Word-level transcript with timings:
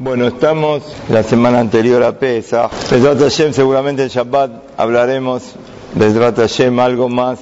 Bueno, 0.00 0.28
estamos 0.28 0.84
la 1.08 1.24
semana 1.24 1.58
anterior 1.58 2.04
a 2.04 2.16
Pesach. 2.16 2.70
Besrat 2.88 3.18
Hashem, 3.18 3.52
seguramente 3.52 4.04
en 4.04 4.08
Shabbat 4.08 4.50
hablaremos, 4.76 5.56
Besrat 5.96 6.36
Hashem, 6.36 6.78
algo 6.78 7.08
más 7.08 7.40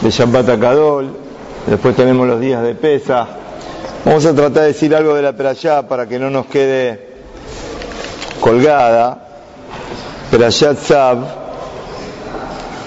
de 0.00 0.10
Shabbat 0.10 0.48
Akadol. 0.50 1.10
Después 1.66 1.96
tenemos 1.96 2.28
los 2.28 2.40
días 2.40 2.62
de 2.62 2.76
Pesach. 2.76 3.26
Vamos 4.04 4.24
a 4.26 4.32
tratar 4.32 4.62
de 4.62 4.68
decir 4.68 4.94
algo 4.94 5.12
de 5.14 5.22
la 5.22 5.32
Perashá 5.32 5.88
para 5.88 6.06
que 6.06 6.20
no 6.20 6.30
nos 6.30 6.46
quede 6.46 7.04
colgada. 8.38 9.26
Perashat 10.30 10.78
Sab. 10.78 11.18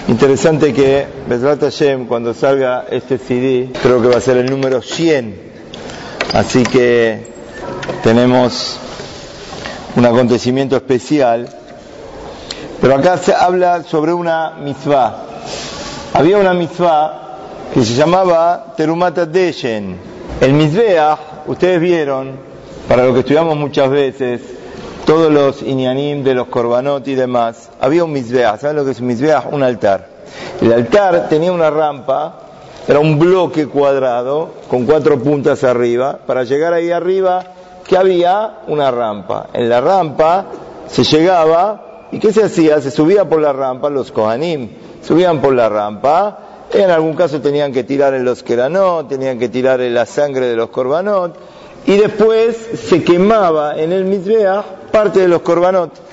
Interesante 0.08 0.72
que 0.72 1.06
Besrat 1.28 1.60
Hashem, 1.60 2.06
cuando 2.06 2.32
salga 2.32 2.86
este 2.90 3.18
CD, 3.18 3.68
creo 3.82 4.00
que 4.00 4.08
va 4.08 4.16
a 4.16 4.22
ser 4.22 4.38
el 4.38 4.48
número 4.48 4.80
100. 4.80 5.48
Así 6.32 6.62
que 6.62 7.36
tenemos 8.02 8.78
un 9.96 10.06
acontecimiento 10.06 10.76
especial, 10.76 11.48
pero 12.80 12.94
acá 12.94 13.18
se 13.18 13.34
habla 13.34 13.82
sobre 13.82 14.12
una 14.12 14.52
mitzvah. 14.62 15.24
Había 16.14 16.38
una 16.38 16.54
mitzvah 16.54 17.28
que 17.74 17.84
se 17.84 17.94
llamaba 17.94 18.74
Terumata 18.76 19.26
Deshen. 19.26 19.96
El 20.40 20.52
Mizbeach, 20.52 21.18
ustedes 21.48 21.80
vieron, 21.80 22.38
para 22.88 23.04
lo 23.04 23.12
que 23.12 23.20
estudiamos 23.20 23.56
muchas 23.56 23.90
veces, 23.90 24.40
todos 25.04 25.32
los 25.32 25.62
inyanim 25.62 26.22
de 26.22 26.34
los 26.34 26.46
korbanot 26.48 27.06
y 27.08 27.14
demás, 27.14 27.70
había 27.80 28.04
un 28.04 28.12
Mizbeach. 28.12 28.60
¿Saben 28.60 28.76
lo 28.76 28.84
que 28.84 28.92
es 28.92 29.00
un 29.00 29.08
Mizbeach? 29.08 29.52
Un 29.52 29.62
altar. 29.62 30.06
El 30.60 30.72
altar 30.72 31.28
tenía 31.28 31.52
una 31.52 31.70
rampa, 31.70 32.40
era 32.86 33.00
un 33.00 33.18
bloque 33.18 33.66
cuadrado 33.66 34.50
con 34.68 34.86
cuatro 34.86 35.18
puntas 35.18 35.64
arriba. 35.64 36.20
Para 36.26 36.44
llegar 36.44 36.72
ahí 36.72 36.90
arriba 36.90 37.44
que 37.88 37.96
había 37.96 38.60
una 38.68 38.90
rampa. 38.90 39.48
En 39.52 39.68
la 39.68 39.80
rampa 39.80 40.44
se 40.86 41.02
llegaba 41.04 42.06
y 42.12 42.18
¿qué 42.18 42.32
se 42.32 42.44
hacía? 42.44 42.80
Se 42.80 42.90
subía 42.90 43.28
por 43.28 43.40
la 43.40 43.52
rampa, 43.52 43.90
los 43.90 44.12
Kohanim 44.12 44.70
subían 45.02 45.40
por 45.40 45.54
la 45.54 45.68
rampa, 45.68 46.38
en 46.72 46.90
algún 46.90 47.14
caso 47.14 47.40
tenían 47.40 47.72
que 47.72 47.84
tirar 47.84 48.12
en 48.14 48.24
los 48.24 48.42
Keranot, 48.42 49.08
tenían 49.08 49.38
que 49.38 49.48
tirar 49.48 49.80
en 49.80 49.94
la 49.94 50.04
sangre 50.04 50.46
de 50.46 50.56
los 50.56 50.68
Korbanot, 50.68 51.34
y 51.86 51.96
después 51.96 52.56
se 52.56 53.02
quemaba 53.02 53.78
en 53.78 53.92
el 53.92 54.04
Mizbeach 54.04 54.64
parte 54.92 55.20
de 55.20 55.28
los 55.28 55.40
Korbanot. 55.40 56.07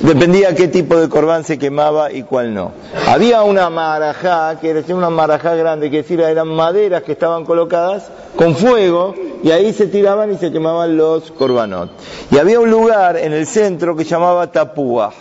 Dependía 0.00 0.54
qué 0.54 0.68
tipo 0.68 0.96
de 0.96 1.08
corbán 1.08 1.44
se 1.44 1.58
quemaba 1.58 2.10
y 2.12 2.22
cuál 2.22 2.54
no. 2.54 2.72
Había 3.06 3.42
una 3.42 3.70
marajá, 3.70 4.58
que 4.58 4.70
era 4.70 4.82
una 4.94 5.10
marajá 5.10 5.54
grande, 5.54 5.90
que 5.90 5.98
decir, 5.98 6.20
eran 6.20 6.48
maderas 6.48 7.02
que 7.02 7.12
estaban 7.12 7.44
colocadas 7.44 8.10
con 8.36 8.56
fuego 8.56 9.14
y 9.44 9.50
ahí 9.50 9.72
se 9.72 9.86
tiraban 9.86 10.32
y 10.32 10.38
se 10.38 10.50
quemaban 10.50 10.96
los 10.96 11.30
corbanot. 11.32 11.90
Y 12.30 12.38
había 12.38 12.58
un 12.58 12.70
lugar 12.70 13.16
en 13.16 13.32
el 13.32 13.46
centro 13.46 13.94
que 13.94 14.04
llamaba 14.04 14.50
Tapuaj. 14.50 15.12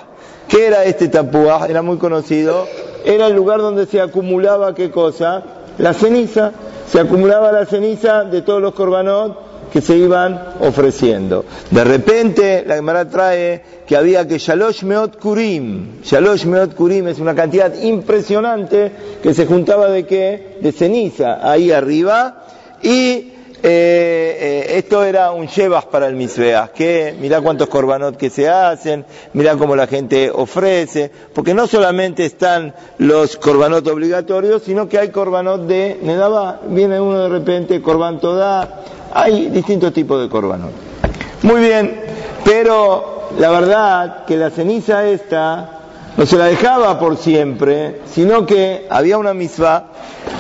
¿Qué 0.48 0.68
era 0.68 0.86
este 0.86 1.10
Tapuaj? 1.10 1.70
Era 1.70 1.82
muy 1.82 1.98
conocido. 1.98 2.66
Era 3.04 3.28
el 3.28 3.34
lugar 3.34 3.60
donde 3.60 3.86
se 3.86 4.00
acumulaba 4.00 4.74
qué 4.74 4.90
cosa? 4.90 5.44
La 5.78 5.94
ceniza. 5.94 6.54
Se 6.88 7.00
acumulaba 7.00 7.52
la 7.52 7.66
ceniza 7.66 8.24
de 8.24 8.42
todos 8.42 8.62
los 8.62 8.74
corbanot 8.74 9.51
que 9.72 9.82
se 9.82 9.98
iban 9.98 10.56
ofreciendo. 10.60 11.46
De 11.70 11.84
repente, 11.84 12.64
la 12.66 12.76
Gemara 12.76 13.10
trae 13.10 13.62
que 13.88 13.96
había 13.96 14.28
que 14.28 14.38
Shalosh 14.38 14.84
Meot 14.84 15.18
Kurim. 15.18 16.02
Shalosh 16.04 16.46
Meot 16.46 16.76
Kurim 16.76 17.08
es 17.08 17.20
una 17.20 17.34
cantidad 17.34 17.74
impresionante 17.82 18.92
que 19.24 19.34
se 19.34 19.46
juntaba 19.46 19.90
de 19.90 20.06
qué? 20.06 20.58
De 20.62 20.72
ceniza 20.72 21.40
ahí 21.50 21.72
arriba. 21.72 22.46
Y 22.84 23.32
eh, 23.64 24.38
eh, 24.74 24.78
esto 24.78 25.04
era 25.04 25.32
un 25.32 25.46
Shevas 25.46 25.86
para 25.86 26.08
el 26.08 26.16
Misbeach, 26.16 26.72
que 26.72 27.16
mirá 27.22 27.42
cuántos 27.42 27.68
korbanot 27.70 28.18
que 28.18 28.32
se 28.32 28.50
hacen, 28.50 29.06
mirá 29.34 29.56
cómo 29.56 29.76
la 29.76 29.86
gente 29.86 30.32
ofrece, 30.34 31.12
porque 31.32 31.54
no 31.54 31.68
solamente 31.68 32.26
están 32.26 32.74
los 32.98 33.38
korbanot 33.38 33.88
obligatorios, 33.88 34.64
sino 34.64 34.90
que 34.90 34.98
hay 34.98 35.10
korbanot 35.10 35.68
de 35.68 36.00
Nedabá, 36.02 36.62
viene 36.70 37.00
uno 37.00 37.20
de 37.20 37.30
repente, 37.30 37.84
korban 37.84 38.20
Todá, 38.20 38.84
hay 39.14 39.50
distintos 39.50 39.94
tipos 39.94 40.22
de 40.22 40.30
corbanos. 40.30 40.72
Muy 41.44 41.62
bien, 41.62 42.02
pero 42.44 43.30
la 43.38 43.50
verdad 43.52 44.26
que 44.26 44.38
la 44.38 44.50
ceniza 44.50 45.08
esta 45.08 45.82
no 46.18 46.26
se 46.26 46.38
la 46.38 46.46
dejaba 46.46 47.00
por 47.00 47.18
siempre, 47.18 48.02
sino 48.06 48.46
que 48.46 48.86
había 48.90 49.18
una 49.18 49.34
misma, 49.34 49.86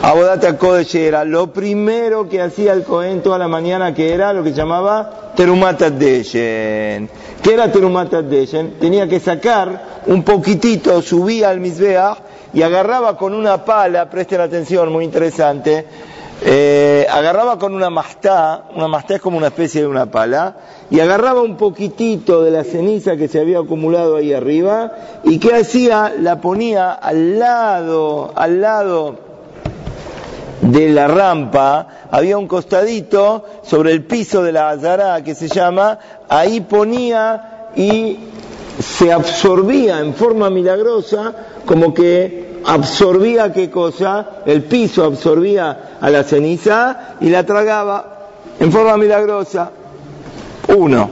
Abodata 0.04 0.58
Kodesh 0.58 0.96
era 0.96 1.24
lo 1.24 1.54
primero 1.54 2.28
que 2.28 2.42
hacía 2.42 2.74
el 2.74 2.84
Cohen 2.84 3.22
toda 3.22 3.38
la 3.38 3.48
mañana, 3.48 3.94
que 3.94 4.14
era 4.14 4.34
lo 4.34 4.44
que 4.44 4.52
llamaba 4.52 5.32
Terumata 5.36 5.90
Deshen. 5.90 7.10
¿Qué 7.42 7.54
era 7.54 7.72
Terumata 7.72 8.22
Deshen? 8.22 8.80
Tenía 8.80 9.08
que 9.08 9.20
sacar 9.20 10.02
un 10.08 10.24
poquitito, 10.24 11.02
subía 11.02 11.50
al 11.50 11.60
Misbeach 11.60 12.18
y 12.54 12.62
agarraba 12.62 13.18
con 13.18 13.34
una 13.34 13.64
pala, 13.64 14.10
presten 14.10 14.42
atención, 14.42 14.92
muy 14.92 15.06
interesante, 15.06 15.86
eh, 16.44 17.06
agarraba 17.10 17.60
con 17.60 17.76
una 17.76 17.92
mastá, 17.92 18.66
una 18.76 18.88
mastá 18.88 19.16
es 19.16 19.22
como 19.22 19.38
una 19.38 19.48
especie 19.48 19.82
de 19.82 19.88
una 19.88 20.10
pala, 20.10 20.56
y 20.90 21.00
agarraba 21.00 21.42
un 21.42 21.56
poquitito 21.56 22.44
de 22.44 22.50
la 22.50 22.64
ceniza 22.64 23.16
que 23.16 23.28
se 23.28 23.40
había 23.40 23.60
acumulado 23.60 24.16
ahí 24.16 24.34
arriba, 24.34 24.92
y 25.24 25.38
¿qué 25.38 25.54
hacía? 25.54 26.14
La 26.20 26.42
ponía 26.42 26.94
al 26.94 27.38
lado, 27.38 28.34
al 28.36 28.60
lado 28.60 29.16
de 30.62 30.90
la 30.90 31.08
rampa, 31.08 31.88
había 32.10 32.38
un 32.38 32.48
costadito 32.48 33.46
sobre 33.64 33.92
el 33.92 34.06
piso 34.06 34.44
de 34.44 34.52
la 34.52 34.70
azará 34.70 35.24
que 35.24 35.36
se 35.36 35.48
llama, 35.48 36.00
ahí 36.28 36.62
ponía 36.62 37.70
y 37.76 38.18
se 38.80 39.12
absorbía 39.12 40.00
en 40.00 40.14
forma 40.14 40.50
milagrosa 40.50 41.34
como 41.66 41.94
que 41.94 42.51
absorbía 42.66 43.52
qué 43.52 43.70
cosa, 43.70 44.44
el 44.46 44.64
piso 44.64 45.04
absorbía 45.04 45.98
a 46.00 46.10
la 46.10 46.24
ceniza 46.24 47.16
y 47.20 47.30
la 47.30 47.46
tragaba 47.46 48.30
en 48.60 48.72
forma 48.72 48.98
milagrosa. 48.98 49.72
Uno. 50.76 51.10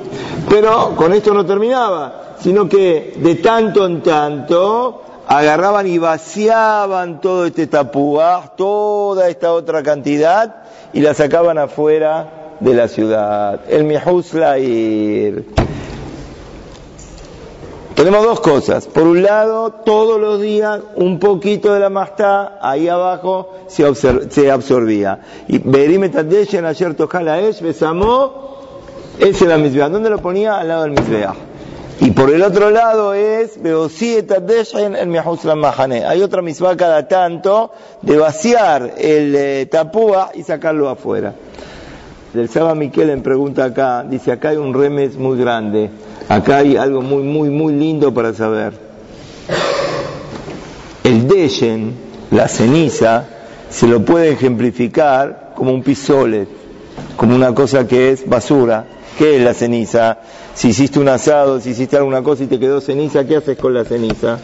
Pero 0.49 0.95
con 0.95 1.13
esto 1.13 1.33
no 1.33 1.45
terminaba, 1.45 2.35
sino 2.39 2.67
que 2.67 3.13
de 3.17 3.35
tanto 3.35 3.85
en 3.85 4.01
tanto 4.01 5.03
agarraban 5.27 5.85
y 5.85 5.97
vaciaban 5.97 7.21
todo 7.21 7.45
este 7.45 7.67
tapúa, 7.67 8.53
toda 8.55 9.29
esta 9.29 9.53
otra 9.53 9.83
cantidad, 9.83 10.63
y 10.91 11.01
la 11.01 11.13
sacaban 11.13 11.57
afuera 11.57 12.55
de 12.59 12.73
la 12.73 12.87
ciudad. 12.87 13.61
El 13.69 13.83
Mihuslair. 13.83 15.68
Tenemos 17.99 18.23
dos 18.23 18.39
cosas. 18.39 18.87
Por 18.87 19.03
un 19.03 19.21
lado, 19.23 19.71
todos 19.71 20.21
los 20.21 20.39
días 20.39 20.79
un 20.95 21.19
poquito 21.19 21.73
de 21.73 21.81
la 21.81 21.89
mastá 21.89 22.57
ahí 22.61 22.87
abajo 22.87 23.55
se, 23.67 24.49
absorbía. 24.49 25.19
Y 25.49 25.57
Berime 25.57 26.09
en 26.53 26.63
ayer 26.63 26.95
es 27.41 27.61
Besamó, 27.61 28.61
ese 29.19 29.43
era 29.43 29.55
el 29.55 29.63
¿Dónde 29.91 30.09
lo 30.09 30.19
ponía? 30.19 30.59
Al 30.59 30.69
lado 30.69 30.83
del 30.83 30.91
Mizbeah. 30.91 31.35
Y 31.99 32.11
por 32.11 32.29
el 32.29 32.41
otro 32.41 32.69
lado 32.69 33.13
es 33.13 33.61
en 34.75 34.95
el 34.95 35.07
Mahane. 35.57 36.05
Hay 36.05 36.21
otra 36.21 36.41
misma 36.41 36.77
cada 36.77 37.05
tanto 37.05 37.73
de 38.01 38.15
vaciar 38.15 38.93
el 38.97 39.35
eh, 39.35 39.65
tapúa 39.69 40.31
y 40.33 40.43
sacarlo 40.43 40.87
afuera. 40.87 41.33
El 42.33 42.47
Saba 42.47 42.75
Miquel 42.75 43.09
en 43.09 43.23
pregunta 43.23 43.65
acá, 43.65 44.05
dice 44.07 44.31
acá 44.31 44.49
hay 44.49 44.57
un 44.57 44.73
remes 44.73 45.17
muy 45.17 45.37
grande. 45.37 45.89
Acá 46.27 46.57
hay 46.57 46.77
algo 46.77 47.01
muy, 47.01 47.23
muy, 47.23 47.49
muy 47.49 47.73
lindo 47.73 48.13
para 48.13 48.33
saber. 48.33 48.73
El 51.03 51.27
Deyen, 51.27 51.95
la 52.29 52.47
ceniza, 52.47 53.25
se 53.69 53.87
lo 53.87 54.05
puede 54.05 54.31
ejemplificar 54.31 55.53
como 55.55 55.73
un 55.73 55.81
pisolet, 55.81 56.47
como 57.17 57.35
una 57.35 57.55
cosa 57.55 57.87
que 57.87 58.11
es 58.11 58.29
basura. 58.29 58.85
¿Qué 59.17 59.37
es 59.37 59.41
la 59.41 59.55
ceniza? 59.55 60.19
Si 60.53 60.69
hiciste 60.69 60.99
un 60.99 61.09
asado, 61.09 61.59
si 61.59 61.71
hiciste 61.71 61.97
alguna 61.97 62.21
cosa 62.21 62.43
y 62.43 62.47
te 62.47 62.59
quedó 62.59 62.79
ceniza, 62.79 63.25
¿qué 63.25 63.37
haces 63.37 63.57
con 63.57 63.73
la 63.73 63.85
ceniza? 63.85 64.37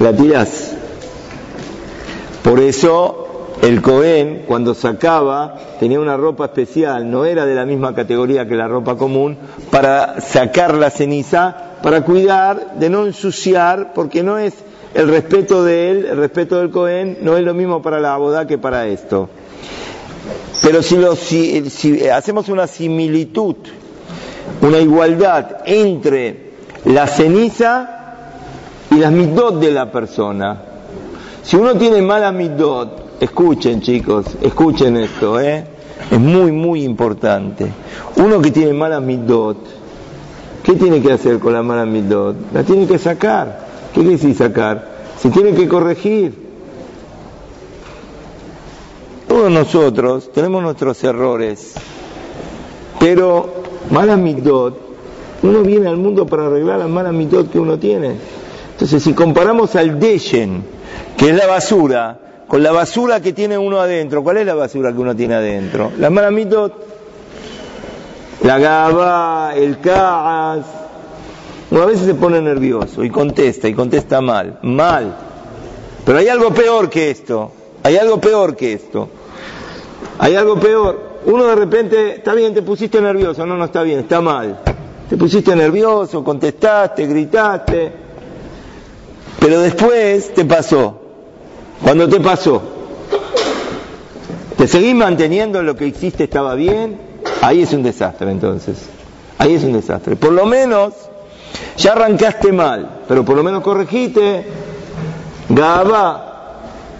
La 0.00 0.14
tirás. 0.14 0.74
Por 2.44 2.60
eso 2.60 3.26
el 3.62 3.80
Cohen, 3.80 4.44
cuando 4.46 4.74
sacaba, 4.74 5.56
tenía 5.80 5.98
una 5.98 6.16
ropa 6.16 6.46
especial, 6.46 7.10
no 7.10 7.24
era 7.24 7.46
de 7.46 7.54
la 7.54 7.64
misma 7.64 7.94
categoría 7.94 8.46
que 8.46 8.54
la 8.54 8.68
ropa 8.68 8.96
común, 8.96 9.38
para 9.70 10.20
sacar 10.20 10.74
la 10.74 10.90
ceniza, 10.90 11.56
para 11.82 12.02
cuidar 12.02 12.74
de 12.78 12.90
no 12.90 13.06
ensuciar, 13.06 13.92
porque 13.94 14.22
no 14.22 14.38
es 14.38 14.54
el 14.94 15.08
respeto 15.08 15.64
de 15.64 15.90
él, 15.90 16.06
el 16.10 16.16
respeto 16.18 16.58
del 16.58 16.70
Cohen, 16.70 17.18
no 17.22 17.36
es 17.36 17.44
lo 17.44 17.54
mismo 17.54 17.82
para 17.82 17.98
la 17.98 18.16
boda 18.16 18.46
que 18.46 18.58
para 18.58 18.86
esto. 18.86 19.28
Pero 20.62 20.82
si, 20.82 21.70
si, 21.70 22.08
hacemos 22.08 22.48
una 22.48 22.66
similitud, 22.66 23.56
una 24.62 24.78
igualdad 24.78 25.58
entre 25.64 26.52
la 26.84 27.06
ceniza 27.06 28.16
y 28.90 28.96
las 28.96 29.12
midot 29.12 29.60
de 29.60 29.70
la 29.70 29.90
persona, 29.90 30.62
si 31.42 31.56
uno 31.56 31.74
tiene 31.76 32.02
malas 32.02 32.34
midot, 32.34 33.05
Escuchen 33.20 33.80
chicos, 33.80 34.26
escuchen 34.42 34.96
esto, 34.98 35.40
¿eh? 35.40 35.64
es 36.10 36.20
muy, 36.20 36.52
muy 36.52 36.84
importante. 36.84 37.66
Uno 38.16 38.40
que 38.40 38.50
tiene 38.50 38.72
mala 38.72 39.00
midot, 39.00 39.56
¿qué 40.62 40.74
tiene 40.74 41.00
que 41.00 41.12
hacer 41.12 41.38
con 41.38 41.52
la 41.52 41.62
mala 41.62 41.86
midot? 41.86 42.36
La 42.52 42.62
tiene 42.62 42.86
que 42.86 42.98
sacar. 42.98 43.66
¿Qué 43.92 44.00
quiere 44.00 44.16
decir 44.16 44.34
sacar? 44.34 44.96
Se 45.18 45.30
tiene 45.30 45.52
que 45.52 45.66
corregir. 45.66 46.46
Todos 49.26 49.50
nosotros 49.50 50.30
tenemos 50.32 50.62
nuestros 50.62 51.02
errores, 51.02 51.74
pero 53.00 53.62
mala 53.90 54.16
midot, 54.16 54.78
uno 55.42 55.62
viene 55.62 55.88
al 55.88 55.96
mundo 55.96 56.26
para 56.26 56.46
arreglar 56.46 56.78
las 56.78 56.88
malas 56.88 57.12
midot 57.12 57.50
que 57.50 57.58
uno 57.58 57.78
tiene. 57.78 58.16
Entonces, 58.72 59.02
si 59.02 59.14
comparamos 59.14 59.74
al 59.74 59.98
Deyen, 59.98 60.62
que 61.16 61.30
es 61.30 61.36
la 61.36 61.46
basura, 61.46 62.18
con 62.48 62.62
la 62.62 62.72
basura 62.72 63.20
que 63.20 63.32
tiene 63.32 63.58
uno 63.58 63.80
adentro, 63.80 64.22
¿cuál 64.22 64.38
es 64.38 64.46
la 64.46 64.54
basura 64.54 64.92
que 64.92 64.98
uno 64.98 65.16
tiene 65.16 65.34
adentro? 65.34 65.92
La 65.98 66.10
mala 66.10 66.30
midot, 66.30 66.72
la 68.42 68.58
gaba, 68.58 69.52
el 69.54 69.80
caas. 69.80 70.64
Uno 71.70 71.82
a 71.82 71.86
veces 71.86 72.06
se 72.06 72.14
pone 72.14 72.40
nervioso 72.40 73.02
y 73.02 73.10
contesta, 73.10 73.68
y 73.68 73.74
contesta 73.74 74.20
mal, 74.20 74.60
mal. 74.62 75.16
Pero 76.04 76.18
hay 76.18 76.28
algo 76.28 76.50
peor 76.50 76.88
que 76.88 77.10
esto, 77.10 77.50
hay 77.82 77.96
algo 77.96 78.20
peor 78.20 78.54
que 78.54 78.74
esto. 78.74 79.08
Hay 80.18 80.34
algo 80.36 80.58
peor. 80.58 81.16
Uno 81.26 81.46
de 81.46 81.56
repente, 81.56 82.16
está 82.16 82.32
bien, 82.34 82.54
te 82.54 82.62
pusiste 82.62 83.00
nervioso, 83.00 83.44
no, 83.44 83.56
no 83.56 83.64
está 83.64 83.82
bien, 83.82 84.00
está 84.00 84.20
mal. 84.20 84.60
Te 85.08 85.16
pusiste 85.16 85.54
nervioso, 85.54 86.22
contestaste, 86.22 87.06
gritaste, 87.06 87.92
pero 89.40 89.60
después 89.60 90.32
te 90.34 90.44
pasó. 90.44 91.05
Cuando 91.82 92.08
te 92.08 92.20
pasó, 92.20 92.62
te 94.56 94.66
seguís 94.66 94.94
manteniendo 94.94 95.62
lo 95.62 95.76
que 95.76 95.86
hiciste 95.86 96.24
estaba 96.24 96.54
bien, 96.54 96.98
ahí 97.42 97.62
es 97.62 97.72
un 97.72 97.82
desastre 97.82 98.30
entonces. 98.30 98.88
Ahí 99.38 99.54
es 99.54 99.64
un 99.64 99.74
desastre. 99.74 100.16
Por 100.16 100.32
lo 100.32 100.46
menos 100.46 100.94
ya 101.76 101.92
arrancaste 101.92 102.52
mal, 102.52 103.02
pero 103.06 103.24
por 103.24 103.36
lo 103.36 103.42
menos 103.42 103.62
corregiste. 103.62 104.44
Gaba, 105.48 106.26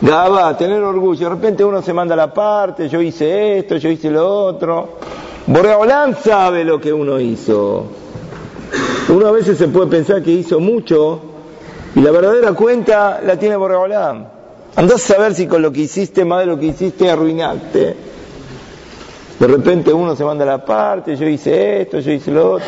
Gaba, 0.00 0.56
tener 0.56 0.82
orgullo. 0.82 1.28
De 1.28 1.34
repente 1.34 1.64
uno 1.64 1.80
se 1.80 1.92
manda 1.92 2.14
la 2.14 2.32
parte, 2.32 2.88
yo 2.88 3.00
hice 3.00 3.58
esto, 3.58 3.76
yo 3.76 3.88
hice 3.88 4.10
lo 4.10 4.28
otro. 4.28 4.98
Boreolán 5.46 6.16
sabe 6.22 6.64
lo 6.64 6.80
que 6.80 6.92
uno 6.92 7.18
hizo. 7.18 7.86
Uno 9.08 9.26
a 9.28 9.30
veces 9.30 9.56
se 9.56 9.68
puede 9.68 9.86
pensar 9.86 10.22
que 10.22 10.32
hizo 10.32 10.60
mucho 10.60 11.20
y 11.94 12.00
la 12.00 12.10
verdadera 12.10 12.52
cuenta 12.52 13.20
la 13.24 13.38
tiene 13.38 13.56
Boreolán. 13.56 14.35
Andás 14.76 15.10
a 15.10 15.14
saber 15.14 15.34
si 15.34 15.46
con 15.46 15.62
lo 15.62 15.72
que 15.72 15.80
hiciste, 15.80 16.22
de 16.24 16.46
lo 16.46 16.58
que 16.58 16.66
hiciste, 16.66 17.10
arruinaste. 17.10 17.96
De 19.38 19.46
repente 19.46 19.90
uno 19.90 20.14
se 20.14 20.22
manda 20.22 20.44
la 20.44 20.64
parte, 20.64 21.16
yo 21.16 21.26
hice 21.26 21.80
esto, 21.80 22.00
yo 22.00 22.12
hice 22.12 22.30
lo 22.30 22.52
otro. 22.52 22.66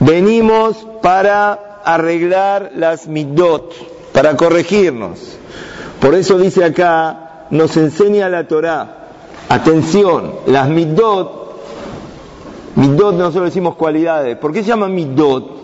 Venimos 0.00 0.86
para 1.00 1.80
arreglar 1.82 2.72
las 2.76 3.08
midot, 3.08 3.72
para 4.12 4.36
corregirnos. 4.36 5.38
Por 5.98 6.14
eso 6.14 6.38
dice 6.38 6.62
acá, 6.62 7.46
nos 7.50 7.76
enseña 7.78 8.28
la 8.28 8.46
Torah. 8.46 8.96
Atención, 9.48 10.34
las 10.46 10.68
midot, 10.68 11.58
midot 12.76 13.14
nosotros 13.14 13.46
decimos 13.46 13.76
cualidades. 13.76 14.36
¿Por 14.36 14.52
qué 14.52 14.62
se 14.62 14.68
llaman 14.68 14.94
midot? 14.94 15.58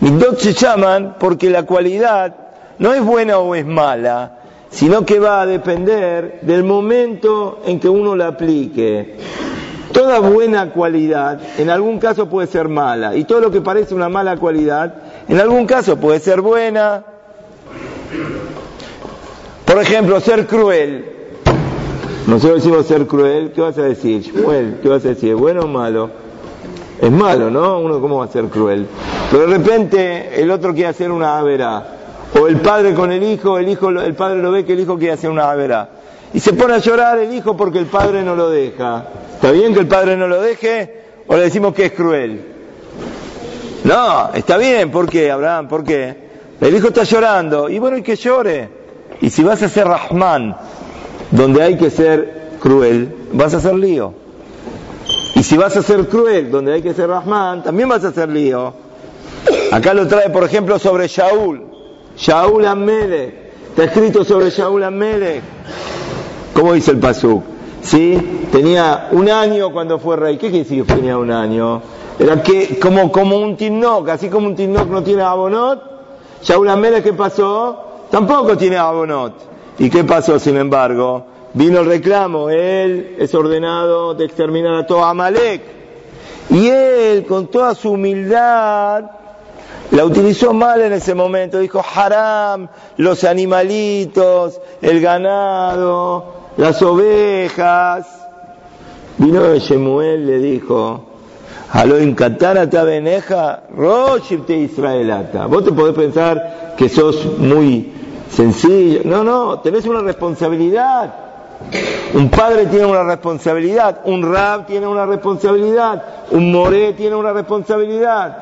Midot 0.00 0.38
se 0.38 0.52
llaman 0.52 1.16
porque 1.18 1.50
la 1.50 1.64
cualidad 1.64 2.34
no 2.78 2.92
es 2.92 3.02
buena 3.02 3.38
o 3.38 3.54
es 3.54 3.64
mala, 3.64 4.35
sino 4.76 5.06
que 5.06 5.18
va 5.18 5.40
a 5.40 5.46
depender 5.46 6.40
del 6.42 6.62
momento 6.62 7.60
en 7.64 7.80
que 7.80 7.88
uno 7.88 8.14
la 8.14 8.28
aplique. 8.28 9.16
Toda 9.90 10.18
buena 10.18 10.70
cualidad 10.70 11.40
en 11.56 11.70
algún 11.70 11.98
caso 11.98 12.28
puede 12.28 12.46
ser 12.46 12.68
mala 12.68 13.16
y 13.16 13.24
todo 13.24 13.40
lo 13.40 13.50
que 13.50 13.62
parece 13.62 13.94
una 13.94 14.10
mala 14.10 14.36
cualidad 14.36 14.94
en 15.28 15.40
algún 15.40 15.66
caso 15.66 15.96
puede 15.96 16.20
ser 16.20 16.42
buena. 16.42 17.02
Por 19.64 19.80
ejemplo, 19.80 20.20
ser 20.20 20.46
cruel. 20.46 21.06
Nosotros 22.26 22.62
decimos 22.62 22.84
ser 22.84 23.06
cruel, 23.06 23.52
¿qué 23.52 23.62
vas 23.62 23.78
a 23.78 23.82
decir? 23.84 24.30
¿qué 24.82 24.88
vas 24.90 25.06
a 25.06 25.08
decir? 25.08 25.34
¿Bueno 25.36 25.62
o 25.62 25.68
malo? 25.68 26.10
Es 27.00 27.10
malo, 27.10 27.50
¿no? 27.50 27.78
Uno 27.80 27.98
cómo 27.98 28.18
va 28.18 28.26
a 28.26 28.28
ser 28.28 28.44
cruel. 28.48 28.86
Pero 29.30 29.46
de 29.46 29.56
repente 29.56 30.38
el 30.38 30.50
otro 30.50 30.74
quiere 30.74 30.88
hacer 30.88 31.10
una 31.10 31.38
avera. 31.38 31.96
O 32.34 32.46
el 32.46 32.60
padre 32.60 32.94
con 32.94 33.12
el 33.12 33.22
hijo, 33.22 33.58
el 33.58 33.68
hijo, 33.68 33.88
el 33.88 34.14
padre 34.14 34.42
lo 34.42 34.50
ve 34.50 34.64
que 34.64 34.72
el 34.72 34.80
hijo 34.80 34.98
quiere 34.98 35.14
hacer 35.14 35.30
una 35.30 35.50
avera. 35.50 35.88
Y 36.34 36.40
se 36.40 36.52
pone 36.52 36.74
a 36.74 36.78
llorar 36.78 37.18
el 37.18 37.32
hijo 37.32 37.56
porque 37.56 37.78
el 37.78 37.86
padre 37.86 38.22
no 38.22 38.34
lo 38.34 38.50
deja. 38.50 39.04
¿Está 39.34 39.52
bien 39.52 39.72
que 39.72 39.80
el 39.80 39.88
padre 39.88 40.16
no 40.16 40.26
lo 40.28 40.40
deje? 40.40 41.04
¿O 41.26 41.36
le 41.36 41.42
decimos 41.42 41.72
que 41.74 41.86
es 41.86 41.92
cruel? 41.92 42.44
No, 43.84 44.30
está 44.34 44.56
bien. 44.56 44.90
¿Por 44.90 45.08
qué, 45.08 45.30
Abraham? 45.30 45.68
¿Por 45.68 45.84
qué? 45.84 46.26
El 46.60 46.74
hijo 46.74 46.88
está 46.88 47.04
llorando. 47.04 47.68
Y 47.68 47.78
bueno, 47.78 47.96
y 47.96 48.02
que 48.02 48.16
llore. 48.16 48.68
Y 49.20 49.30
si 49.30 49.42
vas 49.42 49.62
a 49.62 49.68
ser 49.68 49.86
Rahman, 49.86 50.56
donde 51.30 51.62
hay 51.62 51.76
que 51.76 51.90
ser 51.90 52.58
cruel, 52.60 53.14
vas 53.32 53.54
a 53.54 53.58
hacer 53.58 53.74
lío. 53.74 54.12
Y 55.34 55.42
si 55.42 55.56
vas 55.56 55.76
a 55.76 55.82
ser 55.82 56.08
cruel, 56.08 56.50
donde 56.50 56.72
hay 56.72 56.82
que 56.82 56.94
ser 56.94 57.08
Rahman, 57.08 57.62
también 57.62 57.88
vas 57.88 58.04
a 58.04 58.08
hacer 58.08 58.28
lío. 58.28 58.72
Acá 59.70 59.94
lo 59.94 60.06
trae, 60.06 60.30
por 60.30 60.44
ejemplo, 60.44 60.78
sobre 60.78 61.08
Shaul. 61.08 61.65
Shaul 62.16 62.66
Amelech. 62.66 63.34
Está 63.68 63.84
escrito 63.84 64.24
sobre 64.24 64.50
Shaul 64.50 64.82
Amelech. 64.82 65.42
¿Cómo 66.54 66.72
dice 66.72 66.92
el 66.92 66.98
Pasuk? 66.98 67.42
¿Sí? 67.82 68.48
Tenía 68.50 69.08
un 69.12 69.28
año 69.28 69.70
cuando 69.70 69.98
fue 69.98 70.16
rey. 70.16 70.36
¿Qué 70.38 70.48
quiere 70.48 70.64
decir 70.64 70.84
que 70.84 70.94
tenía 70.94 71.18
un 71.18 71.30
año? 71.30 71.82
Era 72.18 72.42
que, 72.42 72.78
como, 72.78 73.12
como 73.12 73.36
un 73.36 73.56
Tinok, 73.56 74.08
así 74.08 74.28
como 74.30 74.46
un 74.46 74.56
Tinok 74.56 74.88
no 74.88 75.02
tiene 75.02 75.22
abonot, 75.22 75.82
Shaul 76.42 76.68
Amelech, 76.68 77.04
¿qué 77.04 77.12
pasó? 77.12 78.06
Tampoco 78.10 78.56
tiene 78.56 78.76
abonot. 78.76 79.34
¿Y 79.78 79.90
qué 79.90 80.04
pasó, 80.04 80.38
sin 80.38 80.56
embargo? 80.56 81.26
Vino 81.52 81.80
el 81.80 81.86
reclamo, 81.86 82.48
él 82.48 83.16
es 83.18 83.34
ordenado 83.34 84.14
de 84.14 84.24
exterminar 84.24 84.74
a 84.74 84.86
todo 84.86 85.04
Amalek. 85.04 85.62
Y 86.50 86.68
él, 86.68 87.26
con 87.26 87.48
toda 87.48 87.74
su 87.74 87.92
humildad, 87.92 89.04
la 89.90 90.04
utilizó 90.04 90.52
mal 90.52 90.80
en 90.82 90.92
ese 90.92 91.14
momento. 91.14 91.58
Dijo, 91.58 91.82
haram, 91.94 92.68
los 92.96 93.24
animalitos, 93.24 94.60
el 94.82 95.00
ganado, 95.00 96.34
las 96.56 96.82
ovejas. 96.82 98.06
Vino 99.18 99.54
Shemuel, 99.56 100.26
le 100.26 100.38
dijo, 100.38 101.04
Alo 101.72 101.96
ta 102.70 102.84
beneja, 102.84 103.62
te 104.46 104.56
israelata. 104.56 105.46
Vos 105.46 105.64
te 105.64 105.72
podés 105.72 105.94
pensar 105.94 106.74
que 106.76 106.88
sos 106.88 107.38
muy 107.38 107.92
sencillo. 108.30 109.00
No, 109.04 109.24
no, 109.24 109.60
tenés 109.60 109.86
una 109.86 110.00
responsabilidad. 110.00 111.14
Un 112.14 112.30
padre 112.30 112.66
tiene 112.66 112.86
una 112.86 113.02
responsabilidad, 113.02 114.00
un 114.04 114.22
rab 114.32 114.66
tiene 114.66 114.86
una 114.86 115.06
responsabilidad, 115.06 116.02
un 116.30 116.52
moré 116.52 116.92
tiene 116.92 117.16
una 117.16 117.32
responsabilidad, 117.32 118.38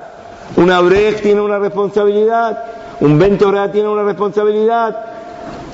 un 0.56 0.70
abrej 0.70 1.20
tiene 1.20 1.40
una 1.40 1.58
responsabilidad, 1.58 2.64
un 3.00 3.18
bentorá 3.18 3.70
tiene 3.72 3.88
una 3.88 4.02
responsabilidad. 4.02 4.96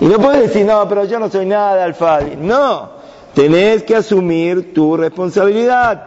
Y 0.00 0.06
no 0.06 0.18
puedes 0.18 0.42
decir, 0.42 0.64
no, 0.64 0.88
pero 0.88 1.04
yo 1.04 1.18
no 1.18 1.30
soy 1.30 1.46
nada 1.46 1.84
alfadi. 1.84 2.36
No, 2.36 2.90
tenés 3.34 3.82
que 3.82 3.96
asumir 3.96 4.72
tu 4.72 4.96
responsabilidad. 4.96 6.02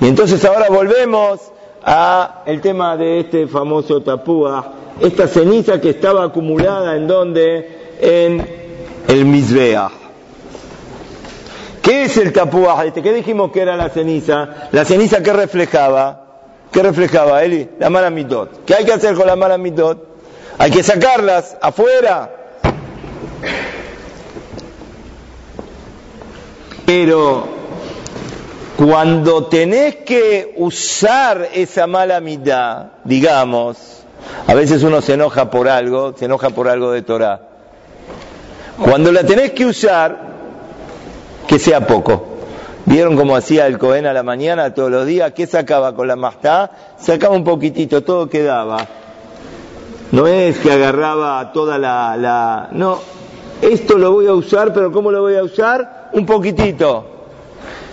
Y 0.00 0.08
entonces 0.08 0.44
ahora 0.44 0.68
volvemos 0.68 1.40
a 1.84 2.42
el 2.46 2.60
tema 2.60 2.96
de 2.96 3.20
este 3.20 3.46
famoso 3.46 4.02
tapúa, 4.02 4.72
esta 5.00 5.28
ceniza 5.28 5.80
que 5.80 5.90
estaba 5.90 6.24
acumulada 6.24 6.96
en 6.96 7.06
donde, 7.06 7.96
en 8.00 8.46
el 9.08 9.24
Mizbeah. 9.24 9.90
¿Qué 11.82 12.04
es 12.04 12.16
el 12.18 12.32
tapuaj 12.32 12.86
este? 12.86 13.02
¿Qué 13.02 13.12
dijimos 13.12 13.50
que 13.52 13.60
era 13.62 13.76
la 13.76 13.88
ceniza? 13.88 14.68
La 14.72 14.84
ceniza 14.84 15.22
que 15.22 15.32
reflejaba, 15.32 16.29
¿qué 16.72 16.82
reflejaba, 16.82 17.42
Eli? 17.42 17.68
La 17.78 17.90
mala 17.90 18.10
mitot. 18.10 18.64
¿Qué 18.64 18.74
hay 18.74 18.84
que 18.84 18.92
hacer 18.92 19.14
con 19.14 19.26
la 19.26 19.36
mala 19.36 19.58
mitot? 19.58 20.06
Hay 20.58 20.70
que 20.70 20.82
sacarlas 20.82 21.56
afuera. 21.60 22.30
Pero 26.84 27.60
cuando 28.76 29.44
tenés 29.46 29.96
que 29.96 30.54
usar 30.56 31.50
esa 31.54 31.86
mala 31.86 32.20
mitad, 32.20 32.86
digamos, 33.04 34.04
a 34.46 34.54
veces 34.54 34.82
uno 34.82 35.00
se 35.00 35.14
enoja 35.14 35.50
por 35.50 35.68
algo, 35.68 36.14
se 36.16 36.24
enoja 36.24 36.50
por 36.50 36.68
algo 36.68 36.90
de 36.92 37.02
Torah. 37.02 37.40
Cuando 38.82 39.12
la 39.12 39.24
tenés 39.24 39.52
que 39.52 39.66
usar, 39.66 40.18
que 41.46 41.58
sea 41.58 41.86
poco. 41.86 42.29
¿Vieron 42.86 43.16
cómo 43.16 43.36
hacía 43.36 43.66
el 43.66 43.78
Cohen 43.78 44.06
a 44.06 44.12
la 44.12 44.22
mañana 44.22 44.72
todos 44.74 44.90
los 44.90 45.06
días? 45.06 45.32
¿Qué 45.32 45.46
sacaba 45.46 45.94
con 45.94 46.08
la 46.08 46.16
mastá? 46.16 46.70
Sacaba 46.98 47.36
un 47.36 47.44
poquitito, 47.44 48.02
todo 48.02 48.28
quedaba. 48.28 48.86
No 50.12 50.26
es 50.26 50.58
que 50.58 50.72
agarraba 50.72 51.52
toda 51.52 51.78
la. 51.78 52.68
No, 52.72 52.98
esto 53.62 53.98
lo 53.98 54.12
voy 54.12 54.26
a 54.26 54.32
usar, 54.32 54.72
pero 54.72 54.90
¿cómo 54.90 55.12
lo 55.12 55.22
voy 55.22 55.36
a 55.36 55.44
usar? 55.44 56.08
Un 56.12 56.24
poquitito. 56.26 57.04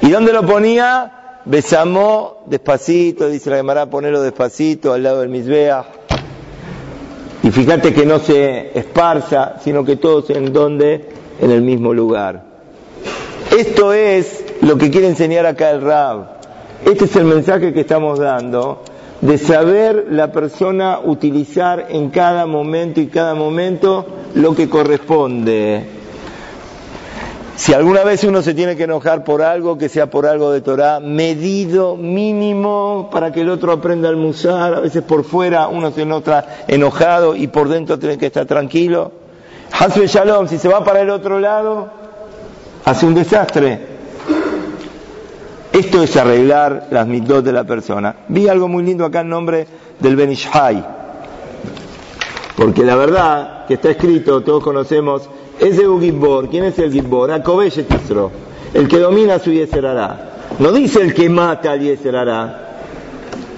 ¿Y 0.01 0.10
dónde 0.10 0.32
lo 0.32 0.44
ponía? 0.44 1.41
Besamó, 1.46 2.44
despacito, 2.46 3.29
dice 3.29 3.50
la 3.50 3.58
Gemara, 3.58 3.86
ponelo 3.86 4.22
despacito 4.22 4.94
al 4.94 5.03
lado 5.03 5.22
del 5.22 5.29
Misbeach. 5.29 5.86
Y 7.44 7.51
fíjate 7.51 7.94
que 7.94 8.06
no 8.06 8.20
se 8.20 8.77
esparza, 8.77 9.56
sino 9.63 9.86
que 9.86 9.98
todos 9.98 10.29
en 10.29 10.51
donde, 10.51 11.10
en 11.39 11.51
el 11.51 11.62
mismo 11.62 11.94
lugar. 11.94 12.44
Esto 13.56 13.94
es 13.94 14.44
lo 14.67 14.77
que 14.77 14.91
quiere 14.91 15.07
enseñar 15.07 15.45
acá 15.45 15.71
el 15.71 15.81
Rab. 15.81 16.25
Este 16.83 17.05
es 17.05 17.15
el 17.15 17.24
mensaje 17.24 17.71
que 17.71 17.81
estamos 17.81 18.19
dando 18.19 18.83
de 19.21 19.38
saber 19.38 20.07
la 20.09 20.33
persona 20.33 21.00
utilizar 21.00 21.88
en 21.89 22.09
cada 22.09 22.45
momento 22.45 23.00
y 23.00 23.07
cada 23.07 23.33
momento 23.33 24.05
lo 24.36 24.53
que 24.53 24.67
corresponde. 24.67 25.86
Si 27.55 27.74
alguna 27.74 28.03
vez 28.03 28.25
uno 28.25 28.41
se 28.41 28.53
tiene 28.53 28.75
que 28.75 28.83
enojar 28.83 29.24
por 29.24 29.41
algo, 29.41 29.77
que 29.77 29.88
sea 29.88 30.09
por 30.09 30.27
algo 30.27 30.51
de 30.51 30.59
Torah, 30.59 31.00
medido, 31.00 31.95
mínimo, 31.95 33.09
para 33.09 33.31
que 33.31 33.41
el 33.41 33.50
otro 33.50 33.71
aprenda 33.71 34.09
a 34.09 34.12
musar, 34.12 34.75
a 34.75 34.79
veces 34.81 35.01
por 35.01 35.24
fuera 35.24 35.69
uno 35.69 35.91
se 35.91 36.05
nota 36.05 36.45
enojado 36.67 37.36
y 37.36 37.47
por 37.47 37.69
dentro 37.69 37.97
tiene 37.97 38.17
que 38.17 38.27
estar 38.27 38.45
tranquilo. 38.45 39.13
Hasbe 39.71 40.07
Shalom, 40.07 40.47
si 40.47 40.57
se 40.57 40.67
va 40.67 40.83
para 40.83 41.01
el 41.01 41.09
otro 41.09 41.39
lado, 41.39 41.88
hace 42.83 43.05
un 43.05 43.15
desastre. 43.15 43.97
Esto 45.77 46.01
es 46.01 46.17
arreglar 46.17 46.88
las 46.89 47.05
mitos 47.05 47.43
de 47.43 47.51
la 47.51 47.63
persona. 47.63 48.15
Vi 48.29 48.48
algo 48.48 48.67
muy 48.67 48.81
lindo 48.81 49.05
acá 49.05 49.22
en 49.22 49.29
nombre 49.29 49.67
del 50.00 50.15
Benishai. 50.15 50.84
Porque 52.55 52.84
la 52.84 52.96
verdad 52.96 53.67
que 53.67 53.75
está 53.75 53.91
escrito, 53.91 54.41
todos 54.41 54.63
conocemos, 54.63 55.29
es 55.60 55.77
de 55.77 55.84
Gibbor. 56.00 56.50
¿Quién 56.50 56.63
es 56.63 56.79
el 56.79 56.91
Gibbor? 56.91 57.29
Tisro. 57.43 58.31
El 58.74 58.88
que 58.88 58.98
domina 58.98 59.38
su 59.38 59.51
Yeserará. 59.51 60.48
No 60.57 60.72
dice 60.72 61.00
el 61.00 61.13
que 61.13 61.29
mata 61.29 61.74
al 61.74 61.81
Yeserará. 61.81 62.79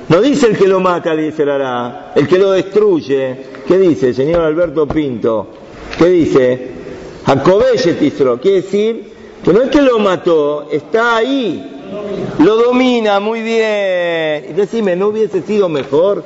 No 0.09 0.19
dice 0.19 0.47
el 0.47 0.57
que 0.57 0.67
lo 0.67 0.81
mata 0.81 1.11
al 1.11 1.21
Yeserará. 1.21 2.11
El 2.15 2.27
que 2.27 2.37
lo 2.37 2.51
destruye. 2.51 3.45
¿Qué 3.65 3.77
dice, 3.77 4.13
señor 4.13 4.41
Alberto 4.41 4.85
Pinto? 4.85 5.47
¿Qué 5.97 6.07
dice? 6.07 6.71
Tisro. 7.97 8.41
Quiere 8.41 8.57
decir 8.57 9.13
que 9.41 9.53
no 9.53 9.61
es 9.61 9.69
que 9.69 9.81
lo 9.81 9.99
mató, 9.99 10.67
está 10.69 11.15
ahí 11.15 11.77
lo 12.39 12.55
domina 12.55 13.19
muy 13.19 13.41
bien. 13.41 14.45
Y 14.49 14.53
decime, 14.53 14.95
¿no 14.95 15.07
hubiese 15.07 15.41
sido 15.41 15.69
mejor 15.69 16.23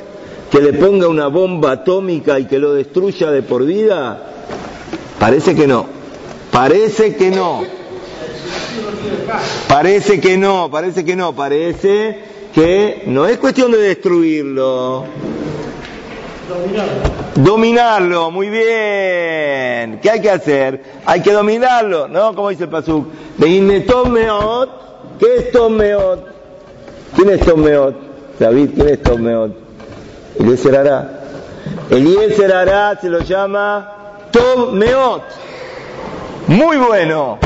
que 0.52 0.62
le 0.62 0.74
ponga 0.74 1.08
una 1.08 1.28
bomba 1.28 1.72
atómica 1.72 2.40
y 2.40 2.46
que 2.46 2.60
lo 2.60 2.74
destruya 2.74 3.32
de 3.32 3.42
por 3.42 3.66
vida? 3.66 4.34
Parece 5.20 5.56
que 5.56 5.68
no. 5.68 5.86
Parece 6.52 7.16
que 7.16 7.32
no. 7.32 7.64
Parece 9.68 10.20
que 10.20 10.38
no, 10.38 10.70
parece 10.70 11.04
que 11.04 11.16
no, 11.16 11.34
parece 11.34 12.20
que 12.54 13.04
no 13.08 13.26
es 13.26 13.38
cuestión 13.38 13.72
de 13.72 13.80
destruirlo. 13.80 15.06
Dominarlo. 16.48 16.92
Dominarlo, 17.36 18.32
muy 18.32 18.50
bien. 18.50 20.00
¿Qué 20.02 20.10
hay 20.12 20.22
que 20.22 20.30
hacer? 20.30 20.84
Hay 21.06 21.22
que 21.22 21.32
dominarlo, 21.32 22.08
¿no? 22.08 22.36
Como 22.36 22.50
dice 22.50 22.66
el 22.66 22.70
Pasuk. 22.70 23.08
De 23.38 23.48
¿Qué 25.20 25.36
es 25.38 25.52
Tomeot? 25.52 26.28
¿Quién 27.16 27.30
es 27.30 27.42
Tomeot? 27.42 27.96
David, 28.40 28.70
¿quién 28.76 28.90
es 28.90 29.04
Tomeot? 29.04 29.52
Eliezer 30.40 30.76
Ará. 30.76 31.20
Eliezer 31.90 32.54
Ará 32.54 32.98
se 33.00 33.10
lo 33.10 33.20
llama 33.20 33.94
Tomeot. 34.32 35.24
Muy 36.48 36.78
bueno. 36.78 37.38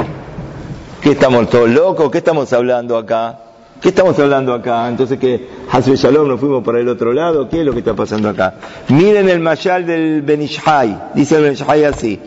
¿Qué 1.01 1.11
estamos 1.11 1.49
todos 1.49 1.69
locos? 1.69 2.09
¿Qué 2.09 2.19
estamos 2.19 2.51
hablando 2.53 2.97
acá? 2.97 3.39
¿Qué 3.81 3.89
estamos 3.89 4.17
hablando 4.17 4.53
acá? 4.53 4.87
Entonces 4.87 5.19
que 5.19 5.47
Hasbe 5.71 5.95
Shalom 5.95 6.27
nos 6.27 6.39
fuimos 6.39 6.63
para 6.63 6.79
el 6.79 6.87
otro 6.87 7.13
lado. 7.13 7.47
¿Qué 7.47 7.59
es 7.59 7.65
lo 7.65 7.73
que 7.73 7.79
está 7.79 7.93
pasando 7.93 8.29
acá? 8.29 8.55
Miren 8.87 9.29
el 9.29 9.39
mayal 9.39 9.85
del 9.85 10.21
Benishai. 10.21 11.11
Dice 11.13 11.35
el 11.35 11.43
Benishai 11.43 11.83
así. 11.83 12.19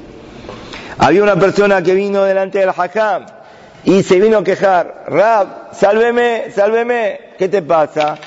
Había 0.98 1.22
una 1.22 1.36
persona 1.36 1.82
que 1.82 1.94
vino 1.94 2.22
delante 2.22 2.58
del 2.58 2.68
Hakam 2.68 3.39
y 3.84 4.02
se 4.02 4.20
vino 4.20 4.38
a 4.38 4.44
quejar, 4.44 5.04
Rab, 5.08 5.74
sálveme, 5.74 6.50
sálveme, 6.54 7.20
¿qué 7.38 7.48
te 7.48 7.62
pasa? 7.62 8.18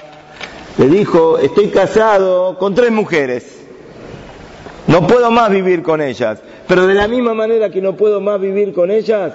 Le 0.77 0.88
dijo, 0.88 1.38
estoy 1.38 1.69
casado 1.69 2.57
con 2.57 2.74
tres 2.74 2.91
mujeres, 2.91 3.60
no 4.88 5.05
puedo 5.05 5.29
más 5.29 5.51
vivir 5.51 5.83
con 5.83 6.01
ellas, 6.01 6.39
pero 6.67 6.88
de 6.88 6.95
la 6.95 7.07
misma 7.07 7.33
manera 7.33 7.69
que 7.69 7.81
no 7.81 7.95
puedo 7.95 8.19
más 8.19 8.41
vivir 8.41 8.74
con 8.74 8.89
ellas, 8.89 9.33